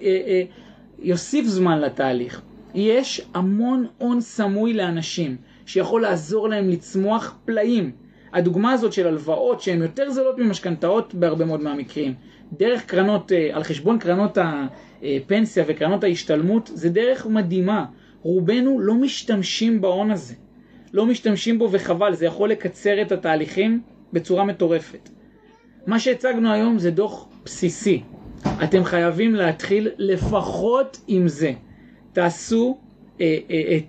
יוסיף 0.99 1.47
זמן 1.47 1.81
לתהליך. 1.81 2.43
יש 2.75 3.21
המון 3.35 3.87
הון 3.99 4.21
סמוי 4.21 4.73
לאנשים, 4.73 5.37
שיכול 5.67 6.03
לעזור 6.03 6.49
להם 6.49 6.69
לצמוח 6.69 7.37
פלאים. 7.45 7.91
הדוגמה 8.33 8.73
הזאת 8.73 8.93
של 8.93 9.07
הלוואות 9.07 9.61
שהן 9.61 9.83
יותר 9.83 10.11
זולות 10.11 10.39
ממשכנתאות 10.39 11.15
בהרבה 11.15 11.45
מאוד 11.45 11.61
מהמקרים, 11.61 12.15
דרך 12.53 12.85
קרנות, 12.85 13.33
אה, 13.33 13.51
על 13.53 13.65
חשבון 13.65 13.99
קרנות 13.99 14.39
הפנסיה 15.03 15.65
וקרנות 15.67 16.05
ההשתלמות, 16.05 16.71
זה 16.75 16.89
דרך 16.89 17.27
מדהימה. 17.27 17.85
רובנו 18.23 18.81
לא 18.81 18.95
משתמשים 18.95 19.81
בהון 19.81 20.11
הזה. 20.11 20.35
לא 20.93 21.07
משתמשים 21.07 21.59
בו 21.59 21.69
וחבל, 21.73 22.15
זה 22.15 22.27
יכול 22.27 22.51
לקצר 22.51 23.03
את 23.03 23.13
התהליכים 23.13 23.81
בצורה 24.13 24.45
מטורפת. 24.45 25.09
מה 25.87 26.01
שהצגנו 26.01 26.53
היום 26.53 26.79
זה 26.79 26.91
דוח 26.91 27.29
בסיסי. 27.45 28.03
אתם 28.65 28.85
חייבים 28.85 29.35
להתחיל 29.35 29.89
לפחות 29.99 31.01
עם 31.09 31.29
זה. 31.29 31.53
תעשו 32.13 32.79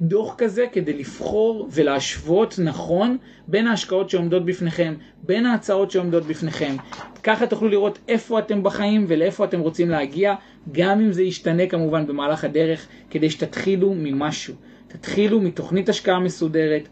דוח 0.01 0.35
כזה 0.37 0.65
כדי 0.71 0.93
לבחור 0.93 1.67
ולהשוות 1.71 2.59
נכון 2.59 3.17
בין 3.47 3.67
ההשקעות 3.67 4.09
שעומדות 4.09 4.45
בפניכם, 4.45 4.93
בין 5.23 5.45
ההצעות 5.45 5.91
שעומדות 5.91 6.23
בפניכם. 6.25 6.75
ככה 7.23 7.47
תוכלו 7.47 7.69
לראות 7.69 7.99
איפה 8.07 8.39
אתם 8.39 8.63
בחיים 8.63 9.05
ולאיפה 9.07 9.45
אתם 9.45 9.59
רוצים 9.59 9.89
להגיע, 9.89 10.35
גם 10.71 10.99
אם 10.99 11.11
זה 11.11 11.23
ישתנה 11.23 11.67
כמובן 11.67 12.07
במהלך 12.07 12.43
הדרך, 12.43 12.87
כדי 13.09 13.29
שתתחילו 13.29 13.93
ממשהו. 13.97 14.53
תתחילו 14.87 15.41
מתוכנית 15.41 15.89
השקעה 15.89 16.19
מסודרת, 16.19 16.87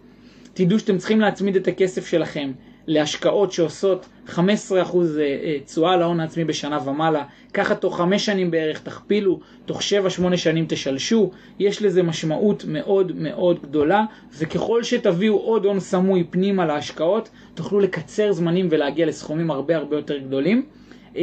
תדעו 0.54 0.80
שאתם 0.80 0.98
צריכים 0.98 1.22
להצמיד 1.22 1.56
את 1.56 1.67
הכסף 1.67 2.08
שלכם 2.08 2.52
להשקעות 2.88 3.52
שעושות 3.52 4.06
15% 4.28 4.39
אה, 4.39 4.44
אה, 5.20 5.58
תשואה 5.65 5.98
להון 5.98 6.20
העצמי 6.20 6.44
בשנה 6.44 6.89
ומעלה, 6.89 7.24
ככה 7.54 7.76
תוך 7.76 7.98
5 7.98 8.26
שנים 8.26 8.52
בערך 8.52 8.80
תכפילו, 8.80 9.39
תוך 9.65 9.82
7-8 9.82 10.38
שנים 10.38 10.65
תשלשו, 10.70 11.32
יש 11.60 11.82
לזה 11.82 12.04
משמעות 12.04 12.65
מאוד 12.67 13.12
מאוד 13.15 13.62
גדולה, 13.62 14.06
וככל 14.38 14.84
שתביאו 14.84 15.38
עוד 15.38 15.65
הון 15.65 15.80
סמוי 15.80 16.24
פנימה 16.30 16.65
להשקעות, 16.65 17.30
תוכלו 17.54 17.80
לקצר 17.80 18.32
זמנים 18.32 18.67
ולהגיע 18.72 19.06
לסכומים 19.06 19.52
הרבה 19.52 19.76
הרבה 19.76 19.96
יותר 19.96 20.17
גדולים. 20.17 20.65
אה, 21.15 21.22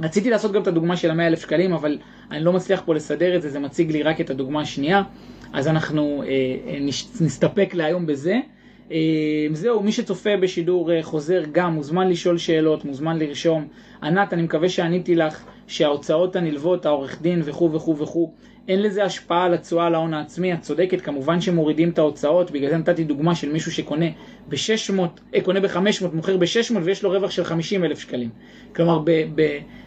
רציתי 0.00 0.30
לעשות 0.30 0.52
גם 0.52 0.62
את 0.62 0.66
הדוגמה 0.66 0.96
של 0.96 1.10
ה-100 1.10 1.26
אלף 1.26 1.40
שקלים, 1.40 1.72
אבל 1.72 1.98
אני 2.30 2.44
לא 2.44 2.52
מצליח 2.52 2.82
פה 2.84 2.94
לסדר 2.94 3.36
את 3.36 3.42
זה, 3.42 3.50
זה 3.50 3.58
מציג 3.58 3.90
לי 3.90 4.02
רק 4.02 4.20
את 4.20 4.30
הדוגמה 4.30 4.60
השנייה, 4.60 5.02
אז 5.52 5.68
אנחנו 5.68 6.22
נסתפק 7.20 7.74
להיום 7.74 8.06
בזה. 8.06 8.40
אה, 8.92 9.46
זהו, 9.52 9.82
מי 9.82 9.92
שצופה 9.92 10.36
בשידור 10.36 10.92
אה, 10.92 11.02
חוזר 11.02 11.42
גם 11.52 11.72
מוזמן 11.72 12.08
לשאול 12.08 12.38
שאלות, 12.38 12.84
מוזמן 12.84 13.18
לרשום. 13.18 13.68
ענת, 14.02 14.32
אני 14.32 14.42
מקווה 14.42 14.68
שעניתי 14.68 15.14
לך 15.14 15.44
שההוצאות 15.66 16.36
הנלוות, 16.36 16.86
העורך 16.86 17.22
דין 17.22 17.42
וכו' 17.44 17.72
וכו' 17.72 17.98
וכו', 17.98 18.32
אין 18.68 18.82
לזה 18.82 19.04
השפעה 19.04 19.44
על 19.44 19.54
התשואה 19.54 19.90
להון 19.90 20.14
העצמי, 20.14 20.54
את 20.54 20.60
צודקת, 20.60 21.00
כמובן 21.00 21.40
שמורידים 21.40 21.90
את 21.90 21.98
ההוצאות, 21.98 22.50
בגלל 22.50 22.70
זה 22.70 22.76
נתתי 22.76 23.04
דוגמה 23.04 23.34
של 23.34 23.52
מישהו 23.52 23.72
שקונה 23.72 24.06
ב-600, 24.48 25.00
אה, 25.34 25.40
קונה 25.40 25.60
ב-500, 25.60 26.06
מוכר 26.12 26.36
ב-600 26.36 26.78
ויש 26.82 27.02
לו 27.02 27.10
רווח 27.10 27.30
של 27.30 27.44
50 27.44 27.84
אלף 27.84 27.98
שקלים. 27.98 28.30
כלומר, 28.74 29.00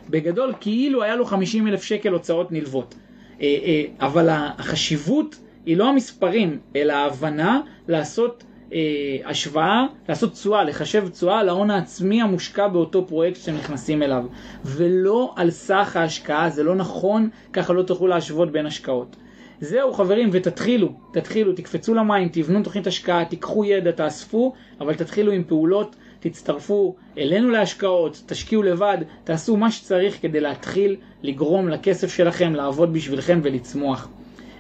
בגדול, 0.10 0.54
כאילו 0.60 1.04
היה 1.04 1.16
לו 1.16 1.26
50 1.26 1.68
אלף 1.68 1.84
שקל 1.84 2.10
הוצאות 2.10 2.52
נלוות. 2.52 2.96
אה, 3.42 3.48
אה, 3.64 3.84
אבל 4.00 4.28
החשיבות 4.32 5.36
היא 5.66 5.78
לא 5.78 5.90
המספרים, 5.90 6.60
אלא 6.76 6.94
ההבנה 6.94 7.62
לעשות 7.88 8.44
אה, 8.74 8.80
השוואה, 9.26 9.86
לעשות 10.10 10.34
תשואה, 10.34 10.64
לחשב 10.64 11.08
תשואה 11.10 11.44
להון 11.44 11.72
העצמי 11.72 12.22
המושקע 12.22 12.68
באותו 12.68 13.08
פרויקט 13.08 13.40
שאתם 13.40 13.58
נכנסים 13.58 14.04
אליו, 14.04 14.26
ולא 14.66 15.34
על 15.36 15.52
סך 15.52 15.96
ההשקעה, 15.96 16.50
זה 16.50 16.64
לא 16.64 16.76
נכון, 16.76 17.30
ככה 17.54 17.74
לא 17.74 17.84
תוכלו 17.84 18.08
להשוות 18.08 18.52
בין 18.52 18.66
השקעות. 18.66 19.16
זהו 19.62 19.94
חברים, 19.94 20.30
ותתחילו, 20.32 20.94
תתחילו, 21.14 21.54
תקפצו 21.54 21.94
למים, 21.94 22.30
תבנו 22.32 22.64
תוכנית 22.64 22.88
השקעה, 22.88 23.26
תיקחו 23.26 23.66
ידע, 23.66 23.92
תאספו, 23.92 24.54
אבל 24.82 24.94
תתחילו 24.94 25.32
עם 25.32 25.44
פעולות, 25.44 25.96
תצטרפו 26.20 26.96
אלינו 27.18 27.50
להשקעות, 27.50 28.24
תשקיעו 28.26 28.64
לבד, 28.64 28.98
תעשו 29.24 29.58
מה 29.58 29.72
שצריך 29.72 30.22
כדי 30.22 30.40
להתחיל 30.40 30.96
לגרום 31.24 31.70
לכסף 31.70 32.14
שלכם 32.14 32.56
לעבוד 32.56 32.94
בשבילכם 32.94 33.40
ולצמוח. 33.44 34.10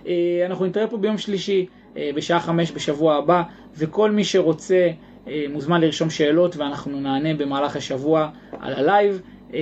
אה, 0.07 0.43
אנחנו 0.45 0.65
נתראה 0.65 0.87
פה 0.87 0.97
ביום 0.97 1.17
שלישי. 1.17 1.65
אה, 1.97 2.09
בשעה 2.15 2.39
חמש 2.39 2.71
בשבוע 2.71 3.15
הבא, 3.15 3.41
וכל 3.77 4.11
מי 4.11 4.23
שרוצה 4.23 4.89
אה, 5.27 5.45
מוזמן 5.49 5.81
לרשום 5.81 6.09
שאלות 6.09 6.57
ואנחנו 6.57 6.99
נענה 6.99 7.33
במהלך 7.33 7.75
השבוע 7.75 8.29
על 8.59 8.73
הלייב. 8.73 9.21
אה, 9.53 9.59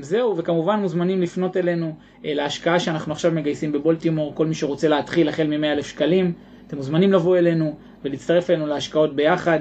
זהו, 0.00 0.36
וכמובן 0.36 0.80
מוזמנים 0.80 1.22
לפנות 1.22 1.56
אלינו 1.56 1.94
להשקעה 2.24 2.80
שאנחנו 2.80 3.12
עכשיו 3.12 3.32
מגייסים 3.32 3.72
בבולטימור, 3.72 4.34
כל 4.34 4.46
מי 4.46 4.54
שרוצה 4.54 4.88
להתחיל 4.88 5.28
החל 5.28 5.46
מ-100,000 5.46 5.82
שקלים, 5.82 6.32
אתם 6.66 6.76
מוזמנים 6.76 7.12
לבוא 7.12 7.38
אלינו 7.38 7.74
ולהצטרף 8.04 8.50
אלינו 8.50 8.66
להשקעות 8.66 9.16
ביחד, 9.16 9.60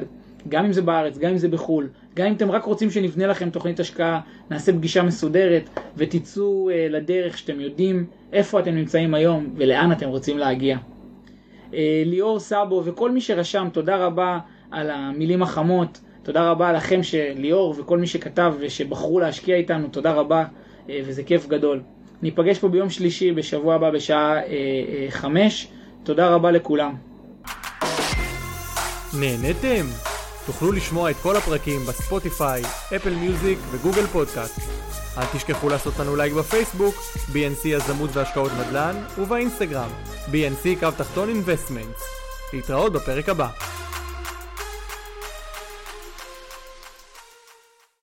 גם 0.49 0.65
אם 0.65 0.73
זה 0.73 0.81
בארץ, 0.81 1.17
גם 1.17 1.31
אם 1.31 1.37
זה 1.37 1.47
בחו"ל, 1.47 1.87
גם 2.15 2.27
אם 2.27 2.33
אתם 2.33 2.51
רק 2.51 2.63
רוצים 2.63 2.91
שנבנה 2.91 3.27
לכם 3.27 3.49
תוכנית 3.49 3.79
השקעה, 3.79 4.19
נעשה 4.49 4.73
פגישה 4.73 5.03
מסודרת 5.03 5.69
ותצאו 5.97 6.69
לדרך 6.89 7.37
שאתם 7.37 7.59
יודעים 7.59 8.05
איפה 8.33 8.59
אתם 8.59 8.75
נמצאים 8.75 9.13
היום 9.13 9.49
ולאן 9.55 9.91
אתם 9.91 10.07
רוצים 10.09 10.37
להגיע. 10.37 10.77
אה, 11.73 12.03
ליאור 12.05 12.39
סאבו 12.39 12.81
וכל 12.85 13.11
מי 13.11 13.21
שרשם, 13.21 13.67
תודה 13.73 13.97
רבה 13.97 14.39
על 14.71 14.89
המילים 14.89 15.43
החמות, 15.43 15.99
תודה 16.23 16.51
רבה 16.51 16.73
לכם 16.73 17.03
שליאור 17.03 17.75
וכל 17.77 17.97
מי 17.97 18.07
שכתב 18.07 18.53
ושבחרו 18.59 19.19
להשקיע 19.19 19.55
איתנו, 19.55 19.87
תודה 19.87 20.13
רבה 20.13 20.45
אה, 20.89 21.01
וזה 21.05 21.23
כיף 21.23 21.47
גדול. 21.47 21.81
ניפגש 22.21 22.59
פה 22.59 22.67
ביום 22.67 22.89
שלישי 22.89 23.31
בשבוע 23.31 23.75
הבא 23.75 23.91
בשעה 23.91 24.37
אה, 24.37 25.05
חמש, 25.09 25.67
תודה 26.03 26.27
רבה 26.29 26.51
לכולם. 26.51 26.95
נהנתם? 29.19 29.85
תוכלו 30.45 30.71
לשמוע 30.71 31.11
את 31.11 31.15
כל 31.15 31.35
הפרקים 31.35 31.79
ב 31.87 31.95
Spotify, 31.95 32.61
Apple 32.95 33.13
Music 33.13 33.59
ו 33.71 33.76
Google 33.76 34.05
Podcast. 34.05 34.59
אל 35.17 35.25
תשכחו 35.33 35.69
לעשות 35.69 35.99
לנו 35.99 36.15
לייק 36.15 36.33
בפייסבוק, 36.33 36.95
BNC 37.33 37.65
יזמות 37.67 38.09
והשקעות 38.13 38.51
נדל"ן, 38.51 38.95
ובאינסטגרם, 39.17 39.89
BNC 40.31 40.79
קו 40.79 40.91
תחתון 40.97 41.29
Investment. 41.29 41.95
להתראות 42.53 42.93
בפרק 42.93 43.29
הבא. 43.29 43.47